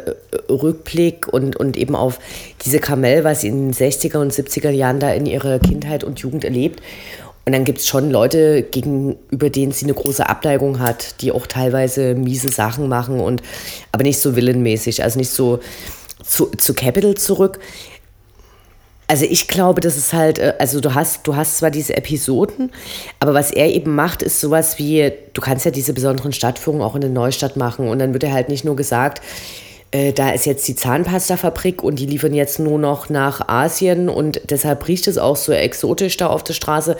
Rückblick 0.49 1.27
und, 1.27 1.55
und 1.55 1.77
eben 1.77 1.95
auf 1.95 2.19
diese 2.65 2.79
Kamel, 2.79 3.23
was 3.23 3.41
sie 3.41 3.47
in 3.47 3.71
den 3.71 3.73
60er 3.73 4.17
und 4.17 4.33
70er 4.33 4.69
Jahren 4.69 4.99
da 4.99 5.11
in 5.11 5.25
ihrer 5.25 5.59
Kindheit 5.59 6.03
und 6.03 6.19
Jugend 6.19 6.43
erlebt. 6.43 6.81
Und 7.45 7.53
dann 7.53 7.63
gibt 7.63 7.79
es 7.79 7.87
schon 7.87 8.11
Leute, 8.11 8.61
gegenüber 8.61 9.49
denen 9.49 9.71
sie 9.71 9.85
eine 9.85 9.93
große 9.93 10.27
Abneigung 10.27 10.79
hat, 10.79 11.21
die 11.21 11.31
auch 11.31 11.47
teilweise 11.47 12.13
miese 12.13 12.49
Sachen 12.49 12.89
machen 12.89 13.21
und 13.21 13.41
aber 13.93 14.03
nicht 14.03 14.19
so 14.19 14.35
villenmäßig, 14.35 15.01
also 15.01 15.17
nicht 15.17 15.29
so 15.29 15.59
zu, 16.25 16.47
zu 16.57 16.73
Capital 16.73 17.15
zurück. 17.15 17.59
Also 19.09 19.23
ich 19.23 19.47
glaube, 19.47 19.79
das 19.79 19.95
ist 19.97 20.11
halt, 20.13 20.37
äh, 20.37 20.53
also 20.59 20.81
du 20.81 20.93
hast, 20.93 21.25
du 21.25 21.35
hast 21.35 21.57
zwar 21.57 21.71
diese 21.71 21.95
Episoden, 21.95 22.71
aber 23.19 23.33
was 23.33 23.51
er 23.51 23.73
eben 23.73 23.95
macht, 23.95 24.21
ist 24.21 24.41
sowas 24.41 24.77
wie, 24.77 25.11
du 25.33 25.41
kannst 25.41 25.65
ja 25.65 25.71
diese 25.71 25.93
besonderen 25.93 26.33
Stadtführungen 26.33 26.83
auch 26.83 26.95
in 26.95 27.01
der 27.01 27.09
Neustadt 27.09 27.55
machen. 27.55 27.87
Und 27.87 27.99
dann 27.99 28.13
wird 28.13 28.23
er 28.23 28.33
halt 28.33 28.49
nicht 28.49 28.65
nur 28.65 28.75
gesagt, 28.75 29.21
äh, 29.91 30.11
da 30.11 30.31
ist 30.31 30.45
jetzt 30.45 30.67
die 30.67 30.75
Zahnpastafabrik 30.75 31.83
und 31.83 31.99
die 31.99 32.05
liefern 32.05 32.33
jetzt 32.33 32.59
nur 32.59 32.77
noch 32.77 33.09
nach 33.09 33.47
Asien 33.47 34.09
und 34.09 34.41
deshalb 34.49 34.85
riecht 34.87 35.07
es 35.07 35.17
auch 35.17 35.37
so 35.37 35.53
exotisch 35.53 36.17
da 36.17 36.27
auf 36.27 36.43
der 36.43 36.53
Straße, 36.53 36.97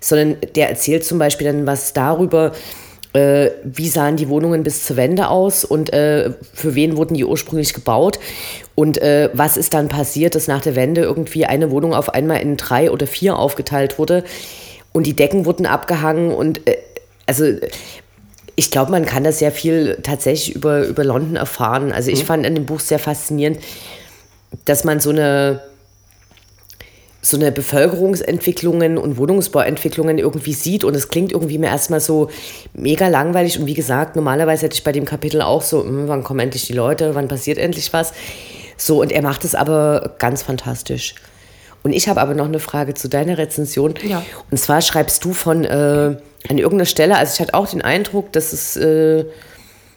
sondern 0.00 0.38
der 0.54 0.70
erzählt 0.70 1.04
zum 1.04 1.18
Beispiel 1.18 1.46
dann 1.46 1.66
was 1.66 1.92
darüber, 1.92 2.52
äh, 3.12 3.50
wie 3.64 3.88
sahen 3.88 4.16
die 4.16 4.30
Wohnungen 4.30 4.62
bis 4.62 4.86
zur 4.86 4.96
Wende 4.96 5.28
aus 5.28 5.66
und 5.66 5.92
äh, 5.92 6.30
für 6.54 6.74
wen 6.74 6.96
wurden 6.96 7.14
die 7.14 7.26
ursprünglich 7.26 7.74
gebaut 7.74 8.18
und 8.74 8.98
äh, 8.98 9.30
was 9.32 9.56
ist 9.56 9.74
dann 9.74 9.88
passiert, 9.88 10.34
dass 10.34 10.48
nach 10.48 10.62
der 10.62 10.76
Wende 10.76 11.02
irgendwie 11.02 11.44
eine 11.46 11.70
Wohnung 11.70 11.94
auf 11.94 12.08
einmal 12.10 12.40
in 12.40 12.56
drei 12.56 12.90
oder 12.90 13.06
vier 13.06 13.38
aufgeteilt 13.38 13.98
wurde 13.98 14.24
und 14.92 15.06
die 15.06 15.14
Decken 15.14 15.44
wurden 15.44 15.66
abgehangen 15.66 16.32
und 16.32 16.66
äh, 16.66 16.78
also 17.26 17.44
ich 18.56 18.70
glaube, 18.70 18.90
man 18.90 19.06
kann 19.06 19.24
da 19.24 19.32
sehr 19.32 19.52
viel 19.52 19.98
tatsächlich 20.02 20.54
über, 20.54 20.86
über 20.86 21.04
London 21.04 21.36
erfahren. 21.36 21.90
Also 21.90 22.10
ich 22.10 22.24
fand 22.24 22.44
an 22.46 22.54
dem 22.54 22.66
Buch 22.66 22.80
sehr 22.80 22.98
faszinierend, 22.98 23.58
dass 24.66 24.84
man 24.84 25.00
so 25.00 25.10
eine 25.10 25.62
so 27.24 27.36
eine 27.36 27.52
Bevölkerungsentwicklungen 27.52 28.98
und 28.98 29.16
Wohnungsbauentwicklungen 29.16 30.18
irgendwie 30.18 30.54
sieht 30.54 30.82
und 30.82 30.96
es 30.96 31.08
klingt 31.08 31.30
irgendwie 31.30 31.56
mir 31.56 31.68
erstmal 31.68 32.00
so 32.00 32.30
mega 32.74 33.06
langweilig 33.06 33.60
und 33.60 33.66
wie 33.66 33.74
gesagt, 33.74 34.16
normalerweise 34.16 34.64
hätte 34.64 34.74
ich 34.74 34.82
bei 34.82 34.90
dem 34.90 35.04
Kapitel 35.04 35.40
auch 35.40 35.62
so, 35.62 35.84
hm, 35.84 36.08
wann 36.08 36.24
kommen 36.24 36.40
endlich 36.40 36.66
die 36.66 36.72
Leute, 36.72 37.14
wann 37.14 37.28
passiert 37.28 37.58
endlich 37.58 37.92
was? 37.92 38.12
So 38.86 39.00
und 39.00 39.12
er 39.12 39.22
macht 39.22 39.44
es 39.44 39.54
aber 39.54 40.14
ganz 40.18 40.42
fantastisch. 40.42 41.14
Und 41.82 41.92
ich 41.92 42.08
habe 42.08 42.20
aber 42.20 42.34
noch 42.34 42.46
eine 42.46 42.60
Frage 42.60 42.94
zu 42.94 43.08
deiner 43.08 43.38
Rezension. 43.38 43.94
Ja. 44.02 44.22
Und 44.50 44.58
zwar 44.58 44.82
schreibst 44.82 45.24
du 45.24 45.32
von 45.32 45.64
äh, 45.64 46.16
an 46.48 46.58
irgendeiner 46.58 46.86
Stelle, 46.86 47.16
also 47.16 47.34
ich 47.34 47.40
hatte 47.40 47.54
auch 47.54 47.68
den 47.68 47.82
Eindruck, 47.82 48.32
dass 48.32 48.52
es 48.52 48.76
äh, 48.76 49.24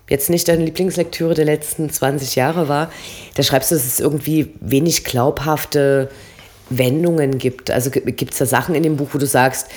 jetzt 0.09 0.29
nicht 0.29 0.47
deine 0.47 0.65
Lieblingslektüre 0.65 1.33
der 1.33 1.45
letzten 1.45 1.89
20 1.89 2.35
Jahre 2.35 2.67
war, 2.69 2.91
da 3.35 3.43
schreibst 3.43 3.71
du, 3.71 3.75
dass 3.75 3.85
es 3.85 3.99
irgendwie 3.99 4.53
wenig 4.61 5.03
glaubhafte 5.03 6.09
Wendungen 6.69 7.37
gibt. 7.37 7.71
Also 7.71 7.89
gibt 7.91 8.33
es 8.33 8.37
da 8.39 8.45
Sachen 8.45 8.75
in 8.75 8.83
dem 8.83 8.97
Buch, 8.97 9.09
wo 9.13 9.17
du 9.17 9.27
sagst, 9.27 9.67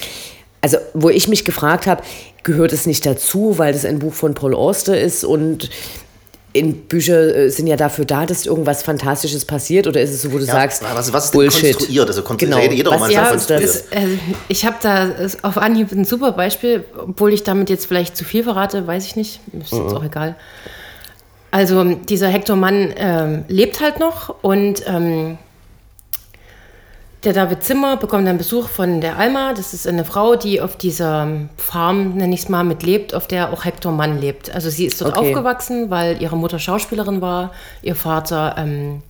also 0.61 0.79
wo 0.95 1.09
ich 1.09 1.29
mich 1.29 1.45
gefragt 1.45 1.87
habe, 1.87 2.03
gehört 2.43 2.73
es 2.73 2.87
nicht 2.87 3.07
dazu, 3.07 3.59
weil 3.59 3.73
das 3.73 3.85
ein 3.85 3.99
Buch 3.99 4.15
von 4.15 4.35
Paul 4.35 4.55
Auster 4.55 4.99
ist 4.99 5.25
und 5.25 5.71
in 6.55 6.75
Bücher 6.87 7.35
äh, 7.37 7.49
sind 7.51 7.67
ja 7.67 7.77
dafür 7.77 8.05
da, 8.07 8.25
dass 8.27 8.47
irgendwas 8.47 8.83
Fantastisches 8.83 9.45
passiert 9.45 9.87
oder 9.87 10.01
ist 10.01 10.11
es 10.11 10.23
so, 10.23 10.33
wo 10.33 10.39
du 10.39 10.45
Ja, 10.45 10.53
sagst, 10.53 10.83
was, 10.83 11.13
was 11.13 11.25
ist 11.27 11.31
denn 11.35 11.39
Bullshit. 11.41 11.75
konstruiert? 11.77 12.09
Also 12.09 12.23
Genau. 12.37 12.59
jeder 12.59 12.91
Was- 12.93 13.11
ja, 13.13 13.21
das- 13.23 13.31
konstruiert. 13.31 13.65
Das, 13.65 13.81
äh, 13.91 14.07
ich 14.49 14.65
habe 14.65 14.77
da 14.81 15.09
äh, 15.09 15.29
auf 15.43 15.59
Anhieb 15.59 15.93
ein 15.93 16.05
super 16.05 16.33
Beispiel, 16.33 16.85
obwohl 16.97 17.33
ich 17.33 17.43
damit 17.45 17.69
jetzt 17.71 17.87
vielleicht 17.87 18.17
zu 18.17 18.25
viel 18.25 18.45
verrate, 18.45 18.87
weiß 18.87 19.05
ich 19.07 19.17
nicht. 19.17 19.41
Ist 19.53 19.73
jetzt 19.73 19.95
auch 19.95 20.03
egal. 20.05 20.37
Also 21.51 21.85
dieser 21.85 22.29
Hector 22.29 22.57
Mann 22.57 22.93
ähm, 22.97 23.45
lebt 23.49 23.81
halt 23.81 24.01
noch 24.01 24.35
und 24.43 24.83
ähm, 24.87 25.39
der 27.25 27.33
David 27.33 27.65
Zimmer 27.65 27.97
bekommt 27.97 28.29
einen 28.29 28.39
Besuch 28.39 28.69
von 28.69 29.01
der 29.01 29.19
Alma. 29.19 29.53
Das 29.53 29.75
ist 29.75 29.89
eine 29.89 30.05
Frau, 30.05 30.37
die 30.37 30.61
auf 30.61 30.77
dieser 30.77 31.29
Farm, 31.57 32.15
nenne 32.15 32.33
ich 32.35 32.43
es 32.43 32.49
mal, 32.49 32.63
mit 32.63 32.83
lebt, 32.85 33.13
auf 33.15 33.27
der 33.27 33.53
auch 33.53 33.65
Hector 33.65 33.91
Mann 33.91 34.21
lebt. 34.21 34.55
Also 34.55 34.71
sie 34.71 34.87
ist 34.87 35.01
dort 35.01 35.17
Okay. 35.17 35.29
aufgewachsen, 35.31 35.91
weil 35.91 36.23
ihre 36.23 36.37
Mutter 36.37 36.59
Schauspielerin 36.61 37.21
war, 37.21 37.53
ihr 37.83 37.97
Vater 37.97 38.55
ähm, 38.57 39.03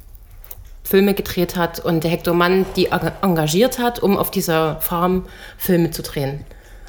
Filme 0.84 1.12
gedreht 1.12 1.54
hat 1.56 1.80
und 1.80 2.02
der 2.02 2.10
Hector 2.10 2.32
Mann 2.32 2.64
die 2.76 2.88
engagiert 3.20 3.78
hat, 3.78 4.02
um 4.02 4.16
auf 4.16 4.30
dieser 4.30 4.76
Farm 4.80 5.26
Filme 5.58 5.90
zu 5.90 6.02
drehen. 6.02 6.46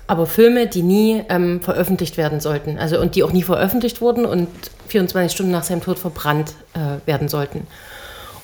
Aber 0.08 0.26
Filme, 0.26 0.68
die 0.68 0.84
nie 0.84 1.22
ähm, 1.28 1.60
veröffentlicht 1.62 2.16
werden 2.16 2.40
sollten. 2.40 2.80
Also 2.80 3.00
und 3.00 3.16
die 3.16 3.24
auch 3.24 3.34
nie 3.34 3.44
veröffentlicht 3.44 4.00
wurden 4.00 4.26
und 4.26 4.48
24 4.88 5.34
Stunden 5.36 5.52
nach 5.52 5.64
seinem 5.64 5.82
Tod 5.82 6.00
verbrannt 6.00 6.54
äh, 6.74 7.06
werden 7.06 7.28
sollten. 7.28 7.68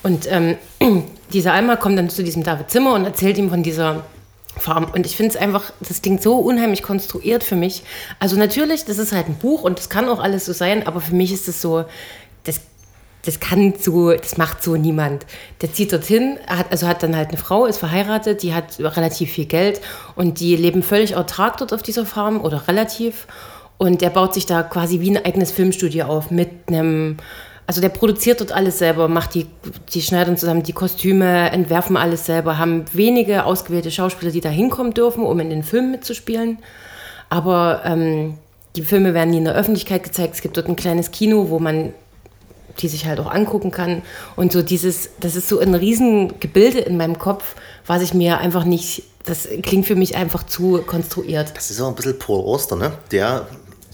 Und 0.05 0.31
ähm, 0.31 0.57
dieser 1.33 1.53
Alma 1.53 1.77
kommt 1.77 1.97
dann 1.97 2.11
zu 2.11 2.23
diesem 2.23 2.43
David 2.43 2.69
Zimmer 2.69 2.93
und 2.93 3.05
erzählt 3.05 3.39
ihm 3.39 3.49
von 3.49 3.63
dieser 3.63 4.03
Farm. 4.55 4.85
Und 4.93 5.07
ich 5.07 5.17
finde 5.17 5.31
es 5.31 5.35
einfach, 5.35 5.73
das 5.79 6.03
klingt 6.03 6.21
so 6.21 6.35
unheimlich 6.35 6.83
konstruiert 6.83 7.43
für 7.43 7.55
mich. 7.55 7.81
Also 8.19 8.37
natürlich, 8.37 8.85
das 8.85 8.99
ist 8.99 9.13
halt 9.13 9.27
ein 9.27 9.35
Buch 9.35 9.63
und 9.63 9.79
das 9.79 9.89
kann 9.89 10.07
auch 10.07 10.19
alles 10.19 10.45
so 10.45 10.53
sein, 10.53 10.85
aber 10.85 11.01
für 11.01 11.15
mich 11.15 11.33
ist 11.33 11.47
es 11.47 11.59
so, 11.59 11.85
das, 12.43 12.61
das 13.23 13.39
kann 13.39 13.73
so, 13.79 14.11
das 14.11 14.37
macht 14.37 14.61
so 14.61 14.75
niemand. 14.75 15.25
Der 15.61 15.73
zieht 15.73 15.91
dorthin, 15.91 16.37
hat, 16.45 16.71
also 16.71 16.85
hat 16.87 17.01
dann 17.01 17.15
halt 17.15 17.29
eine 17.29 17.37
Frau, 17.37 17.65
ist 17.65 17.79
verheiratet, 17.79 18.43
die 18.43 18.53
hat 18.53 18.79
relativ 18.79 19.31
viel 19.31 19.45
Geld 19.45 19.81
und 20.15 20.39
die 20.39 20.55
leben 20.55 20.83
völlig 20.83 21.15
autark 21.15 21.57
dort 21.57 21.73
auf 21.73 21.81
dieser 21.81 22.05
Farm 22.05 22.41
oder 22.41 22.67
relativ. 22.67 23.25
Und 23.79 24.01
der 24.01 24.11
baut 24.11 24.35
sich 24.35 24.45
da 24.45 24.61
quasi 24.61 24.99
wie 24.99 25.17
ein 25.17 25.25
eigenes 25.25 25.51
Filmstudio 25.51 26.05
auf 26.05 26.29
mit 26.29 26.49
einem 26.67 27.17
also 27.67 27.81
der 27.81 27.89
produziert 27.89 28.41
dort 28.41 28.51
alles 28.51 28.77
selber, 28.77 29.07
macht 29.07 29.33
die, 29.33 29.47
die 29.93 30.01
schneidern 30.01 30.37
zusammen 30.37 30.63
die 30.63 30.73
Kostüme, 30.73 31.49
entwerfen 31.51 31.97
alles 31.97 32.25
selber, 32.25 32.57
haben 32.57 32.85
wenige 32.93 33.45
ausgewählte 33.45 33.89
Schauspieler, 33.91 34.31
die 34.31 34.41
da 34.41 34.49
hinkommen 34.49 34.93
dürfen, 34.93 35.23
um 35.23 35.39
in 35.39 35.49
den 35.49 35.63
Filmen 35.63 35.91
mitzuspielen. 35.91 36.59
Aber 37.29 37.81
ähm, 37.85 38.37
die 38.75 38.83
Filme 38.83 39.13
werden 39.13 39.31
nie 39.31 39.37
in 39.37 39.45
der 39.45 39.55
Öffentlichkeit 39.55 40.03
gezeigt. 40.03 40.35
Es 40.35 40.41
gibt 40.41 40.57
dort 40.57 40.67
ein 40.67 40.75
kleines 40.75 41.11
Kino, 41.11 41.49
wo 41.49 41.59
man 41.59 41.93
die 42.79 42.87
sich 42.87 43.05
halt 43.05 43.19
auch 43.19 43.31
angucken 43.31 43.71
kann. 43.71 44.01
Und 44.35 44.51
so 44.51 44.61
dieses, 44.61 45.09
das 45.19 45.35
ist 45.35 45.47
so 45.47 45.59
ein 45.59 45.75
Riesengebilde 45.75 46.79
in 46.79 46.97
meinem 46.97 47.17
Kopf, 47.17 47.55
was 47.85 48.01
ich 48.01 48.13
mir 48.13 48.39
einfach 48.39 48.65
nicht, 48.65 49.03
das 49.23 49.47
klingt 49.63 49.85
für 49.85 49.95
mich 49.95 50.15
einfach 50.15 50.43
zu 50.43 50.83
konstruiert. 50.85 51.53
Das 51.55 51.71
ist 51.71 51.79
auch 51.81 51.87
ein 51.87 51.95
bisschen 51.95 52.19
Paul 52.19 52.43
Oster, 52.43 52.75
ne? 52.75 52.91
Der 53.11 53.47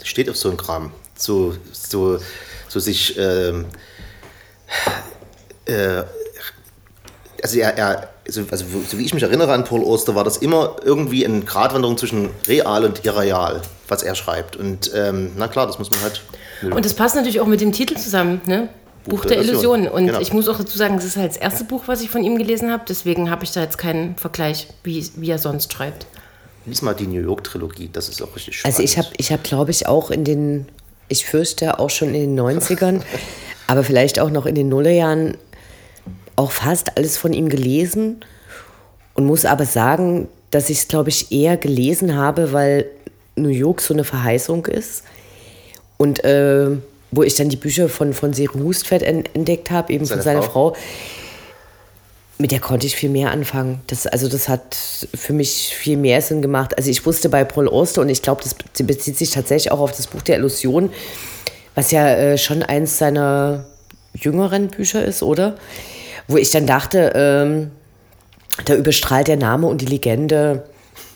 steht 0.04 0.30
auf 0.30 0.38
so 0.38 0.50
einem 0.50 0.58
Kram. 0.58 0.92
So, 1.16 1.54
so 1.72 2.18
so 2.72 2.80
sich, 2.80 3.18
ähm, 3.18 3.66
äh, 5.66 6.04
also 7.44 7.60
er, 7.60 7.78
er 7.78 8.10
also, 8.26 8.44
also, 8.50 8.66
so 8.88 8.98
wie 8.98 9.04
ich 9.04 9.14
mich 9.14 9.24
erinnere 9.24 9.52
an 9.52 9.66
Paul 9.66 9.84
Oster, 9.84 10.16
war 10.16 10.24
das 10.24 10.38
immer 10.38 10.78
irgendwie 10.86 11.26
eine 11.26 11.42
Gratwanderung 11.42 11.98
zwischen 11.98 12.30
real 12.48 12.86
und 12.86 13.04
irreal, 13.04 13.62
was 13.90 14.04
er 14.04 14.16
schreibt. 14.16 14.56
Und 14.56 14.90
ähm, 14.96 15.32
na 15.36 15.50
klar, 15.50 15.68
das 15.68 15.80
muss 15.80 15.92
man 15.92 16.02
halt. 16.02 16.22
Und 16.62 16.86
das 16.86 16.94
passt 16.94 17.16
natürlich 17.16 17.42
auch 17.42 17.48
mit 17.48 17.60
dem 17.60 17.74
Titel 17.74 17.98
zusammen, 17.98 18.40
ne? 18.46 18.70
Buch, 19.04 19.22
Buch 19.22 19.26
der, 19.26 19.38
der 19.38 19.48
Illusionen. 19.48 19.88
Und 19.90 20.06
genau. 20.06 20.20
ich 20.22 20.32
muss 20.32 20.48
auch 20.48 20.58
dazu 20.58 20.78
sagen, 20.78 20.96
das 20.96 21.06
ist 21.06 21.18
halt 21.18 21.32
das 21.32 21.38
erste 21.38 21.66
Buch, 21.66 21.84
was 21.88 22.02
ich 22.02 22.10
von 22.10 22.24
ihm 22.24 22.38
gelesen 22.38 22.72
habe. 22.72 22.84
Deswegen 22.88 23.30
habe 23.30 23.44
ich 23.44 23.52
da 23.52 23.62
jetzt 23.62 23.80
keinen 23.80 24.16
Vergleich, 24.16 24.68
wie, 24.84 25.06
wie 25.16 25.32
er 25.32 25.40
sonst 25.40 25.74
schreibt. 25.74 26.06
Lies 26.66 26.84
mal 26.84 26.94
die 26.94 27.08
New 27.08 27.20
York-Trilogie, 27.20 27.90
das 27.92 28.08
ist 28.08 28.22
auch 28.22 28.34
richtig 28.36 28.60
spannend. 28.60 28.78
Also 28.78 28.84
ich 28.84 28.98
habe, 29.00 29.08
ich 29.18 29.32
hab, 29.32 29.44
glaube 29.44 29.72
ich, 29.72 29.88
auch 29.88 30.12
in 30.12 30.24
den 30.24 30.68
ich 31.12 31.26
fürchte 31.26 31.80
auch 31.80 31.90
schon 31.90 32.16
in 32.16 32.36
den 32.36 32.40
90ern, 32.40 33.02
aber 33.68 33.84
vielleicht 33.84 34.20
auch 34.20 34.30
noch 34.30 34.46
in 34.46 34.56
den 34.56 34.70
Nullerjahren 34.70 35.38
auch 36.36 36.52
fast 36.52 36.98
alles 36.98 37.18
von 37.18 37.34
ihm 37.34 37.50
gelesen 37.50 38.24
und 39.14 39.26
muss 39.26 39.46
aber 39.46 39.66
sagen, 39.66 40.30
dass 40.50 40.70
ich 40.70 40.80
es, 40.80 40.88
glaube 40.88 41.10
ich, 41.10 41.32
eher 41.32 41.58
gelesen 41.58 42.16
habe, 42.16 42.54
weil 42.54 42.86
New 43.36 43.50
York 43.50 43.82
so 43.82 43.94
eine 43.94 44.04
Verheißung 44.04 44.66
ist. 44.66 45.04
Und 45.98 46.24
äh, 46.24 46.70
wo 47.12 47.24
ich 47.24 47.36
dann 47.36 47.50
die 47.50 47.58
Bücher 47.58 47.90
von, 47.90 48.14
von 48.14 48.34
Seri 48.34 48.58
Hustvedt 48.58 49.04
entdeckt 49.04 49.70
habe, 49.70 49.94
eben 49.94 50.06
Seine 50.06 50.18
von 50.18 50.24
seiner 50.24 50.44
Frau. 50.44 50.74
Frau, 50.74 50.78
mit 52.42 52.52
der 52.52 52.60
konnte 52.60 52.88
ich 52.88 52.96
viel 52.96 53.10
mehr 53.10 53.32
anfangen. 53.32 53.82
Das, 53.88 54.08
also 54.08 54.28
das 54.28 54.50
hat 54.50 54.76
für 55.14 55.32
mich 55.32 55.76
viel 55.76 55.96
mehr 55.96 56.22
Sinn 56.22 56.42
gemacht. 56.42 56.76
Also 56.78 56.90
ich 56.90 57.06
wusste 57.06 57.30
bei 57.30 57.44
Paul 57.44 57.68
Oster 57.68 58.02
und 58.02 58.10
ich 58.10 58.22
glaube, 58.22 58.42
das 58.44 58.56
bezieht 58.86 59.18
sich 59.18 59.30
tatsächlich 59.30 59.72
auch 59.72 59.80
auf 59.80 59.92
das 59.92 60.08
Buch 60.08 60.24
der 60.24 60.38
Illusion, 60.38 60.92
was 61.76 61.92
ja 61.92 62.08
äh, 62.10 62.38
schon 62.38 62.64
eins 62.64 62.98
seiner 62.98 63.66
jüngeren 64.14 64.70
Bücher 64.70 65.06
ist, 65.06 65.24
oder? 65.24 65.56
Wo 66.28 66.38
ich 66.38 66.50
dann 66.50 66.66
dachte, 66.66 67.14
ähm, 67.16 67.72
da 68.66 68.76
überstrahlt 68.76 69.28
der 69.28 69.38
Name 69.38 69.68
und 69.68 69.82
die 69.82 69.86
Legende 69.86 70.64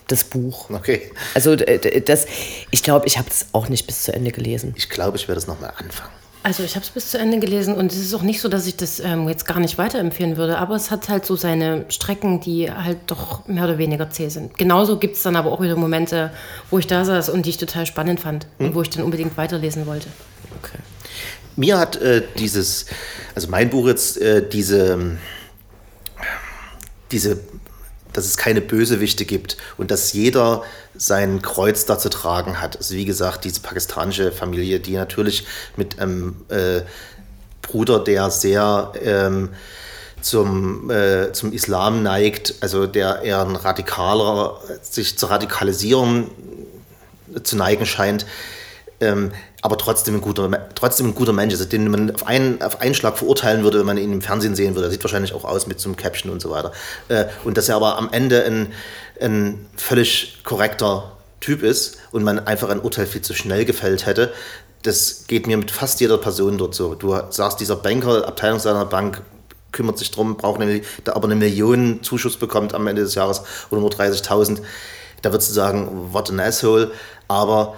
das 0.08 0.24
Buch. 0.24 0.70
Okay. 0.70 1.12
Also 1.34 1.56
das, 1.56 2.28
ich 2.70 2.84
glaube, 2.84 3.08
ich 3.08 3.18
habe 3.18 3.28
es 3.30 3.48
auch 3.52 3.70
nicht 3.70 3.88
bis 3.88 4.04
zu 4.04 4.14
Ende 4.14 4.32
gelesen. 4.32 4.74
Ich 4.78 4.90
glaube, 4.90 5.18
ich 5.18 5.28
werde 5.28 5.40
es 5.40 5.48
nochmal 5.48 5.74
anfangen. 5.78 6.14
Also 6.46 6.62
ich 6.62 6.76
habe 6.76 6.86
es 6.86 6.92
bis 6.92 7.10
zu 7.10 7.18
Ende 7.18 7.40
gelesen 7.40 7.74
und 7.74 7.92
es 7.92 7.98
ist 7.98 8.14
auch 8.14 8.22
nicht 8.22 8.40
so, 8.40 8.50
dass 8.50 8.68
ich 8.68 8.78
das 8.78 9.00
ähm, 9.00 9.28
jetzt 9.28 9.48
gar 9.48 9.60
nicht 9.60 9.80
weiterempfehlen 9.80 10.38
würde, 10.38 10.60
aber 10.60 10.76
es 10.76 10.92
hat 10.92 11.10
halt 11.10 11.26
so 11.26 11.36
seine 11.36 11.86
Strecken, 11.90 12.40
die 12.40 12.72
halt 12.72 13.00
doch 13.08 13.48
mehr 13.48 13.64
oder 13.64 13.80
weniger 13.80 14.12
zäh 14.12 14.30
sind. 14.30 14.56
Genauso 14.56 15.00
gibt 15.00 15.16
es 15.16 15.24
dann 15.24 15.36
aber 15.38 15.52
auch 15.52 15.60
wieder 15.60 15.76
Momente, 15.76 16.32
wo 16.70 16.78
ich 16.78 16.86
da 16.86 17.04
saß 17.04 17.30
und 17.30 17.48
die 17.48 17.50
ich 17.50 17.58
total 17.58 17.88
spannend 17.88 18.20
fand 18.20 18.46
hm. 18.60 18.68
und 18.68 18.76
wo 18.76 18.84
ich 18.84 18.92
dann 18.92 19.04
unbedingt 19.04 19.36
weiterlesen 19.38 19.88
wollte. 19.88 20.08
Okay. 20.62 20.78
Mir 21.56 21.80
hat 21.80 21.96
äh, 21.96 22.22
dieses, 22.38 22.86
also 23.34 23.48
mein 23.48 23.72
Buch 23.72 23.88
jetzt, 23.88 24.22
äh, 24.22 24.48
diese, 24.48 25.18
diese 27.10 27.40
dass 28.18 28.26
es 28.26 28.38
keine 28.38 28.62
Bösewichte 28.62 29.26
gibt 29.26 29.58
und 29.78 29.92
dass 29.92 30.14
jeder 30.14 30.64
sein 30.96 31.42
Kreuz 31.42 31.86
da 31.86 32.00
zu 32.00 32.10
tragen 32.10 32.62
hat. 32.62 32.78
Also 32.78 32.96
wie 32.96 33.06
gesagt, 33.06 33.44
diese 33.46 33.60
pakistanische 33.62 34.32
Familie, 34.32 34.80
die 34.80 34.94
natürlich 34.94 35.46
mit 35.76 36.00
einem 36.00 36.36
äh, 36.50 36.82
Bruder, 37.62 38.00
der 38.00 38.30
sehr 38.30 38.94
ähm, 39.02 39.50
zum, 40.22 40.90
äh, 40.90 41.32
zum 41.34 41.52
Islam 41.52 42.04
neigt, 42.04 42.56
also 42.62 42.88
der 42.88 43.22
eher 43.22 43.42
ein 43.42 43.56
radikaler, 43.56 44.60
sich 44.82 45.18
zu 45.18 45.28
radikalisieren 45.28 46.30
zu 47.44 47.58
neigen 47.58 47.86
scheint, 47.86 48.26
ähm, 49.02 49.32
aber 49.66 49.80
trotzdem 49.80 50.14
ein, 50.14 50.22
guter, 50.22 50.48
trotzdem 50.76 51.08
ein 51.08 51.16
guter 51.16 51.34
Mensch 51.34 51.52
ist, 51.52 51.74
den 51.74 51.90
man 51.90 52.14
auf 52.14 52.28
einen, 52.28 52.62
auf 52.62 52.82
einen 52.82 52.94
Schlag 52.94 53.18
verurteilen 53.18 53.64
würde, 53.64 53.80
wenn 53.80 53.88
man 53.88 53.98
ihn 53.98 54.14
im 54.14 54.22
Fernsehen 54.22 54.54
sehen 54.54 54.76
würde. 54.76 54.90
Er 54.90 54.92
sieht 54.92 55.04
wahrscheinlich 55.04 55.34
auch 55.34 55.44
aus 55.44 55.66
mit 55.66 55.80
so 55.80 55.90
einem 55.90 55.96
Caption 55.96 56.32
und 56.32 56.40
so 56.40 56.52
weiter. 56.52 56.72
Äh, 57.08 57.26
und 57.44 57.58
dass 57.58 57.68
er 57.68 57.78
aber 57.78 57.98
am 57.98 58.10
Ende 58.12 58.46
ein, 58.46 58.72
ein 59.20 59.66
völlig 59.76 60.44
korrekter 60.44 61.14
Typ 61.40 61.64
ist 61.64 61.98
und 62.12 62.24
man 62.24 62.46
einfach 62.46 62.70
ein 62.70 62.80
Urteil 62.80 63.08
viel 63.08 63.24
zu 63.24 63.34
schnell 63.34 63.66
gefällt 63.66 64.06
hätte, 64.06 64.32
das 64.84 65.24
geht 65.26 65.48
mir 65.48 65.58
mit 65.58 65.72
fast 65.72 66.00
jeder 66.00 66.20
Person 66.20 66.60
dort 66.60 66.76
so. 66.76 66.94
Du 66.94 67.20
sagst, 67.32 67.60
dieser 67.60 67.76
Banker, 67.76 68.28
Abteilung 68.28 68.60
seiner 68.60 68.86
Bank, 68.86 69.24
kümmert 69.72 69.98
sich 69.98 70.12
drum, 70.12 70.38
braucht 70.38 70.62
eine, 70.62 70.82
aber 71.08 71.26
eine 71.26 71.36
Million 71.36 72.04
Zuschuss 72.04 72.38
bekommt 72.38 72.76
am 72.76 72.86
Ende 72.86 73.02
des 73.02 73.16
Jahres 73.16 73.42
oder 73.72 73.82
nur 73.82 73.90
30.000. 73.90 74.60
Da 75.24 75.32
würdest 75.32 75.50
du 75.50 75.54
sagen, 75.56 76.14
what 76.14 76.30
an 76.30 76.40
asshole. 76.40 76.92
Aber 77.28 77.74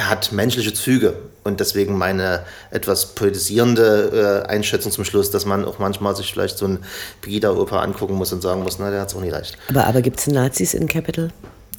er 0.00 0.08
hat 0.08 0.32
menschliche 0.32 0.72
Züge 0.72 1.14
und 1.44 1.60
deswegen 1.60 1.98
meine 1.98 2.44
etwas 2.70 3.14
politisierende 3.14 4.44
äh, 4.46 4.48
Einschätzung 4.48 4.90
zum 4.92 5.04
Schluss, 5.04 5.30
dass 5.30 5.44
man 5.44 5.66
auch 5.66 5.78
manchmal 5.78 6.16
sich 6.16 6.32
vielleicht 6.32 6.56
so 6.56 6.66
ein 6.66 6.78
Pegida-Oper 7.20 7.82
angucken 7.82 8.14
muss 8.14 8.32
und 8.32 8.40
sagen 8.40 8.62
muss, 8.62 8.78
na, 8.78 8.90
der 8.90 9.02
hat 9.02 9.10
es 9.10 9.14
auch 9.14 9.20
nicht 9.20 9.32
leicht. 9.32 9.58
Aber, 9.68 9.86
aber 9.86 10.00
gibt 10.00 10.18
es 10.18 10.26
Nazis 10.26 10.72
in 10.72 10.88
Capital? 10.88 11.30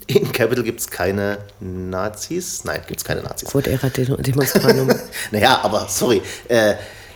In 0.05 0.31
Capital 0.31 0.63
gibt 0.63 0.81
es 0.81 0.87
keine 0.87 1.39
Nazis. 1.59 2.63
Nein, 2.63 2.81
gibt 2.87 2.99
es 2.99 3.03
keine 3.03 3.23
Nazis. 3.23 3.49
Quod 3.49 3.65
erat 3.65 3.97
demonstrandum. 3.97 4.93
naja, 5.31 5.59
aber 5.63 5.87
sorry. 5.89 6.21
Äh, 6.47 6.75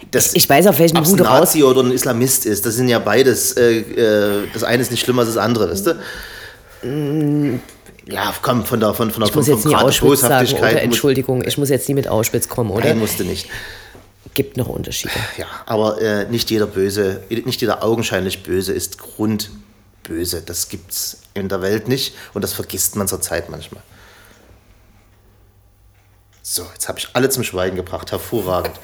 das, 0.09 0.33
ich 0.33 0.49
weiß 0.49 0.65
auf 0.67 0.79
welchen 0.79 0.97
Hut 1.05 1.21
raus. 1.21 1.39
Nazi 1.39 1.63
oder 1.63 1.83
ein 1.83 1.91
Islamist 1.91 2.47
ist, 2.47 2.65
das 2.65 2.75
sind 2.75 2.87
ja 2.87 2.97
beides. 2.97 3.53
Äh, 3.57 3.79
äh, 3.79 4.47
das 4.53 4.63
eine 4.63 4.81
ist 4.81 4.89
nicht 4.89 5.03
schlimmer 5.03 5.21
als 5.21 5.33
das 5.33 5.37
andere, 5.37 5.69
weißt 5.69 5.87
du? 5.87 7.59
Ja, 8.07 8.33
komm, 8.41 8.65
von 8.65 8.79
der, 8.79 8.93
von, 8.93 9.09
von 9.09 9.21
der, 9.21 9.29
ich 9.29 9.35
muss 9.35 9.47
jetzt 9.47 9.65
nie 9.65 9.75
Auschwitz 9.75 10.21
sagen, 10.21 10.51
oder? 10.53 10.81
Entschuldigung, 10.81 11.43
ich 11.43 11.57
muss 11.57 11.69
jetzt 11.69 11.89
nie 11.89 11.95
mit 11.95 12.07
Auschwitz 12.07 12.47
kommen, 12.47 12.69
oder? 12.71 12.85
Nein, 12.85 12.99
musste 12.99 13.23
nicht. 13.23 13.49
Gibt 14.35 14.57
noch 14.57 14.67
Unterschiede. 14.67 15.13
Ja, 15.37 15.47
aber 15.65 16.01
äh, 16.01 16.25
nicht 16.29 16.51
jeder 16.51 16.67
Böse, 16.67 17.23
nicht 17.29 17.61
jeder 17.61 17.83
augenscheinlich 17.83 18.43
Böse 18.43 18.73
ist 18.73 18.97
grundböse. 18.97 20.41
Das 20.41 20.69
gibt 20.69 20.91
es 20.91 21.21
in 21.33 21.49
der 21.49 21.61
Welt 21.61 21.87
nicht 21.87 22.13
und 22.33 22.43
das 22.43 22.53
vergisst 22.53 22.95
man 22.95 23.07
zur 23.07 23.21
Zeit 23.21 23.49
manchmal. 23.49 23.81
So, 26.47 26.63
jetzt 26.73 26.87
habe 26.87 26.99
ich 26.99 27.09
alle 27.13 27.29
zum 27.29 27.43
Schweigen 27.43 27.75
gebracht. 27.75 28.11
Hervorragend. 28.11 28.75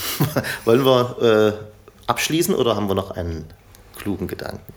Wollen 0.64 0.84
wir 0.84 1.56
äh, 1.56 2.08
abschließen 2.08 2.52
oder 2.54 2.74
haben 2.74 2.88
wir 2.88 2.94
noch 2.94 3.12
einen 3.12 3.44
klugen 3.96 4.26
Gedanken? 4.26 4.72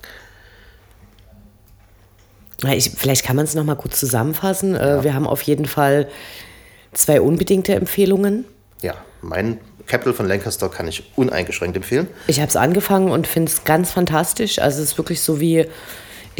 Ich, 2.68 2.90
vielleicht 2.90 3.24
kann 3.24 3.36
man 3.36 3.44
es 3.44 3.54
noch 3.54 3.64
mal 3.64 3.74
kurz 3.74 3.98
zusammenfassen. 3.98 4.74
Äh, 4.74 4.78
ja. 4.78 5.04
Wir 5.04 5.14
haben 5.14 5.26
auf 5.26 5.42
jeden 5.42 5.66
Fall 5.66 6.08
zwei 6.92 7.20
unbedingte 7.20 7.74
Empfehlungen. 7.74 8.44
Ja, 8.82 8.94
mein 9.22 9.58
Capital 9.86 10.12
von 10.12 10.26
Lancaster 10.26 10.68
kann 10.68 10.86
ich 10.86 11.10
uneingeschränkt 11.16 11.76
empfehlen. 11.76 12.06
Ich 12.26 12.40
habe 12.40 12.48
es 12.48 12.56
angefangen 12.56 13.10
und 13.10 13.26
finde 13.26 13.50
es 13.50 13.64
ganz 13.64 13.90
fantastisch. 13.90 14.58
Also 14.58 14.82
es 14.82 14.90
ist 14.90 14.98
wirklich 14.98 15.20
so 15.20 15.40
wie, 15.40 15.66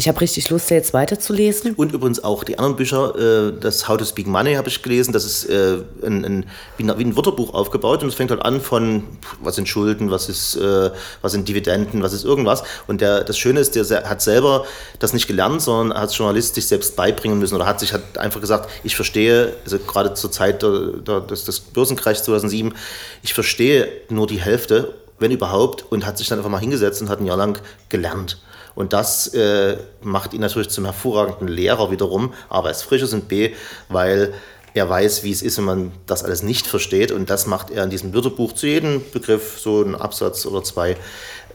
Ich 0.01 0.07
habe 0.07 0.19
richtig 0.19 0.49
Lust, 0.49 0.71
da 0.71 0.73
jetzt 0.73 0.95
weiterzulesen. 0.95 1.75
Und 1.75 1.93
übrigens 1.93 2.23
auch 2.23 2.43
die 2.43 2.57
anderen 2.57 2.75
Bücher, 2.75 3.13
äh, 3.19 3.53
das 3.59 3.87
How 3.87 3.97
to 3.97 4.03
Speak 4.03 4.25
Money 4.25 4.55
habe 4.55 4.67
ich 4.67 4.81
gelesen, 4.81 5.11
das 5.11 5.25
ist 5.25 5.45
äh, 5.45 5.77
ein, 6.03 6.25
ein, 6.25 6.45
wie, 6.77 6.89
ein, 6.89 7.15
Wörterbuch 7.15 7.53
aufgebaut 7.53 8.01
und 8.01 8.09
es 8.09 8.15
fängt 8.15 8.31
halt 8.31 8.41
an 8.41 8.61
von, 8.61 9.03
was 9.43 9.57
sind 9.57 9.69
Schulden, 9.69 10.09
was, 10.09 10.27
ist, 10.27 10.55
äh, 10.55 10.89
was 11.21 11.33
sind 11.33 11.47
Dividenden, 11.47 12.01
was 12.01 12.13
ist 12.13 12.25
irgendwas. 12.25 12.63
Und 12.87 13.01
der, 13.01 13.23
das 13.23 13.37
Schöne 13.37 13.59
ist, 13.59 13.75
der 13.75 14.09
hat 14.09 14.23
selber 14.23 14.65
das 14.97 15.13
nicht 15.13 15.27
gelernt, 15.27 15.61
sondern 15.61 15.95
hat 15.95 16.01
als 16.01 16.17
Journalist 16.17 16.55
sich 16.55 16.65
selbst 16.65 16.95
beibringen 16.95 17.37
müssen 17.37 17.53
oder 17.53 17.67
hat 17.67 17.79
sich 17.79 17.93
hat 17.93 18.17
einfach 18.17 18.41
gesagt, 18.41 18.71
ich 18.83 18.95
verstehe, 18.95 19.53
also 19.65 19.77
gerade 19.77 20.15
zur 20.15 20.31
Zeit 20.31 20.63
des, 20.63 21.45
des 21.45 21.59
Börsenkrachs 21.59 22.23
2007, 22.23 22.73
ich 23.21 23.35
verstehe 23.35 23.87
nur 24.09 24.25
die 24.25 24.41
Hälfte, 24.41 24.95
wenn 25.19 25.29
überhaupt, 25.29 25.85
und 25.91 26.07
hat 26.07 26.17
sich 26.17 26.27
dann 26.27 26.39
einfach 26.39 26.49
mal 26.49 26.57
hingesetzt 26.57 27.03
und 27.03 27.09
hat 27.09 27.19
ein 27.19 27.27
Jahr 27.27 27.37
lang 27.37 27.61
gelernt. 27.89 28.39
Und 28.81 28.93
das 28.93 29.27
äh, 29.35 29.77
macht 30.01 30.33
ihn 30.33 30.41
natürlich 30.41 30.69
zum 30.69 30.85
hervorragenden 30.85 31.47
Lehrer 31.47 31.91
wiederum, 31.91 32.33
aber 32.49 32.69
als 32.69 32.81
Frisches 32.81 33.13
und 33.13 33.27
B, 33.27 33.51
weil 33.89 34.33
er 34.73 34.89
weiß, 34.89 35.23
wie 35.23 35.31
es 35.31 35.43
ist, 35.43 35.59
wenn 35.59 35.65
man 35.65 35.91
das 36.07 36.23
alles 36.23 36.41
nicht 36.41 36.65
versteht. 36.65 37.11
Und 37.11 37.29
das 37.29 37.45
macht 37.45 37.69
er 37.69 37.83
in 37.83 37.91
diesem 37.91 38.11
Wörterbuch 38.11 38.53
zu 38.53 38.65
jedem 38.65 39.03
Begriff, 39.11 39.59
so 39.59 39.83
einen 39.83 39.93
Absatz 39.93 40.47
oder 40.47 40.63
zwei, 40.63 40.97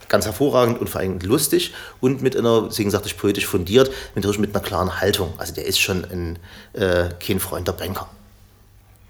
ganz 0.09 0.25
hervorragend 0.25 0.81
und 0.81 0.89
vor 0.89 1.01
allem 1.01 1.19
lustig 1.19 1.75
und 2.01 2.23
mit 2.23 2.37
einer, 2.37 2.69
deswegen 2.69 2.93
sagte 2.93 3.09
ich 3.09 3.19
poetisch 3.19 3.47
fundiert, 3.47 3.91
mit, 4.15 4.39
mit 4.39 4.55
einer 4.55 4.65
klaren 4.65 5.01
Haltung. 5.01 5.35
Also 5.37 5.53
der 5.53 5.67
ist 5.67 5.81
schon 5.81 6.05
ein, 6.05 6.39
äh, 6.81 7.09
kein 7.19 7.41
Freund 7.41 7.67
der 7.67 7.73
Banker. 7.73 8.09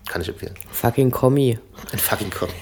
Kann 0.06 0.22
ich 0.22 0.28
empfehlen. 0.30 0.54
Fucking 0.72 1.10
Kommi. 1.10 1.58
Ein 1.92 1.98
fucking 1.98 2.30
Kommi. 2.30 2.54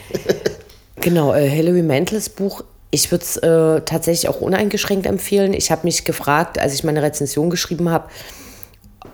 genau, 0.96 1.32
äh, 1.32 1.48
Hilary 1.48 1.82
Mantels 1.82 2.28
Buch 2.28 2.64
ich 2.94 3.10
würde 3.10 3.24
es 3.24 3.36
äh, 3.38 3.80
tatsächlich 3.84 4.28
auch 4.28 4.40
uneingeschränkt 4.40 5.06
empfehlen. 5.06 5.52
Ich 5.52 5.72
habe 5.72 5.82
mich 5.84 6.04
gefragt, 6.04 6.60
als 6.60 6.74
ich 6.74 6.84
meine 6.84 7.02
Rezension 7.02 7.50
geschrieben 7.50 7.90
habe, 7.90 8.08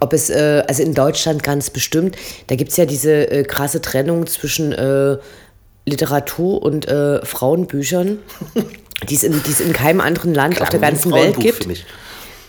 ob 0.01 0.13
es, 0.13 0.29
äh, 0.29 0.63
also 0.69 0.83
in 0.83 0.93
Deutschland 0.93 1.43
ganz 1.43 1.71
bestimmt, 1.71 2.17
da 2.49 2.57
gibt 2.57 2.73
es 2.73 2.77
ja 2.77 2.85
diese 2.85 3.31
äh, 3.31 3.43
krasse 3.43 3.81
Trennung 3.81 4.27
zwischen 4.27 4.73
äh, 4.73 5.17
Literatur 5.87 6.63
und 6.63 6.89
äh, 6.89 7.25
Frauenbüchern, 7.25 8.19
die 9.09 9.15
es 9.15 9.23
in, 9.23 9.41
in 9.67 9.73
keinem 9.73 10.03
anderen 10.03 10.35
Land 10.35 10.57
Klar, 10.57 10.67
auf 10.67 10.71
der 10.71 10.81
ganzen 10.81 11.13
Welt 11.13 11.41
gibt 11.41 11.67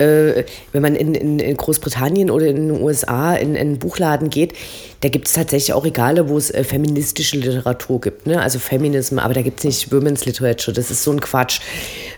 äh, 0.02 0.46
wenn 0.72 0.82
man 0.82 0.96
in, 0.96 1.14
in, 1.14 1.40
in, 1.40 1.58
Großbritannien 1.58 2.32
oder 2.32 2.48
in 2.48 2.68
den 2.68 2.82
USA 2.82 3.36
in, 3.36 3.56
in 3.56 3.58
einen 3.58 3.80
Buchladen 3.80 4.30
geht, 4.30 4.54
da 5.02 5.10
gibt 5.10 5.28
es 5.28 5.34
tatsächlich 5.34 5.74
auch 5.74 5.84
Regale, 5.84 6.30
wo 6.30 6.38
es 6.38 6.52
äh, 6.52 6.64
feministische 6.64 7.38
Literatur 7.38 8.02
gibt. 8.02 8.28
Ne? 8.28 8.42
Also 8.42 8.60
Feminism, 8.60 9.20
aber 9.20 9.34
da 9.34 9.42
gibt 9.42 9.60
es 9.60 9.66
nicht 9.66 9.92
Women's 9.92 10.26
Literature. 10.26 10.74
Das 10.74 10.92
ist 10.92 11.04
so 11.04 11.12
ein 11.12 11.22
Quatsch. 11.22 11.62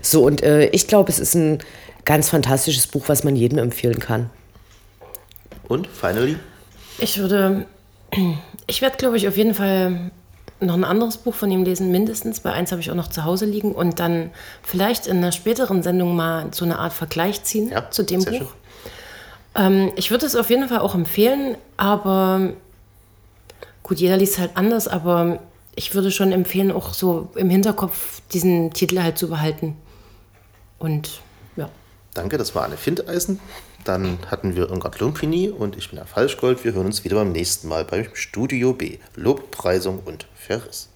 So, 0.01 0.25
und 0.25 0.41
äh, 0.43 0.67
ich 0.67 0.87
glaube, 0.87 1.11
es 1.11 1.19
ist 1.19 1.35
ein 1.35 1.59
ganz 2.05 2.29
fantastisches 2.29 2.87
Buch, 2.87 3.03
was 3.07 3.23
man 3.23 3.35
jedem 3.35 3.57
empfehlen 3.57 3.99
kann. 3.99 4.29
Und, 5.67 5.87
finally? 5.87 6.37
Ich 6.99 7.17
würde, 7.17 7.65
ich 8.67 8.81
werde, 8.81 8.97
glaube 8.97 9.17
ich, 9.17 9.27
auf 9.27 9.37
jeden 9.37 9.53
Fall 9.53 10.11
noch 10.65 10.75
ein 10.75 10.83
anderes 10.83 11.17
Buch 11.17 11.33
von 11.33 11.51
ihm 11.51 11.63
lesen, 11.63 11.91
mindestens, 11.91 12.43
weil 12.43 12.53
eins 12.53 12.71
habe 12.71 12.81
ich 12.81 12.91
auch 12.91 12.95
noch 12.95 13.09
zu 13.09 13.23
Hause 13.23 13.45
liegen 13.45 13.73
und 13.73 13.99
dann 13.99 14.31
vielleicht 14.61 15.07
in 15.07 15.17
einer 15.17 15.31
späteren 15.31 15.83
Sendung 15.83 16.15
mal 16.15 16.47
so 16.51 16.65
eine 16.65 16.79
Art 16.79 16.93
Vergleich 16.93 17.43
ziehen 17.43 17.69
ja, 17.69 17.89
zu 17.89 18.03
dem 18.03 18.23
Buch. 18.23 18.53
Ähm, 19.55 19.91
ich 19.95 20.11
würde 20.11 20.25
es 20.25 20.35
auf 20.35 20.49
jeden 20.49 20.67
Fall 20.67 20.79
auch 20.79 20.95
empfehlen, 20.95 21.57
aber 21.77 22.53
gut, 23.83 23.99
jeder 23.99 24.17
liest 24.17 24.39
halt 24.39 24.51
anders, 24.55 24.87
aber 24.87 25.39
ich 25.75 25.95
würde 25.95 26.11
schon 26.11 26.31
empfehlen, 26.31 26.71
auch 26.71 26.93
so 26.93 27.29
im 27.35 27.49
Hinterkopf 27.49 28.21
diesen 28.31 28.73
Titel 28.73 29.01
halt 29.01 29.17
zu 29.17 29.29
behalten. 29.29 29.75
Und. 30.79 31.21
Danke, 32.13 32.37
das 32.37 32.53
war 32.53 32.63
Anne 32.63 32.77
Findeisen. 32.77 33.39
Dann 33.85 34.19
hatten 34.29 34.55
wir 34.55 34.69
Irmgard 34.69 34.99
Lumpini 34.99 35.49
und 35.49 35.75
ich 35.75 35.89
bin 35.89 35.97
Herr 35.97 36.05
Falschgold. 36.05 36.63
Wir 36.63 36.73
hören 36.73 36.85
uns 36.85 37.03
wieder 37.03 37.15
beim 37.15 37.31
nächsten 37.31 37.67
Mal 37.67 37.85
beim 37.85 38.05
Studio 38.13 38.73
B. 38.73 38.99
Lobpreisung 39.15 39.99
und 40.05 40.27
Verriss. 40.35 40.92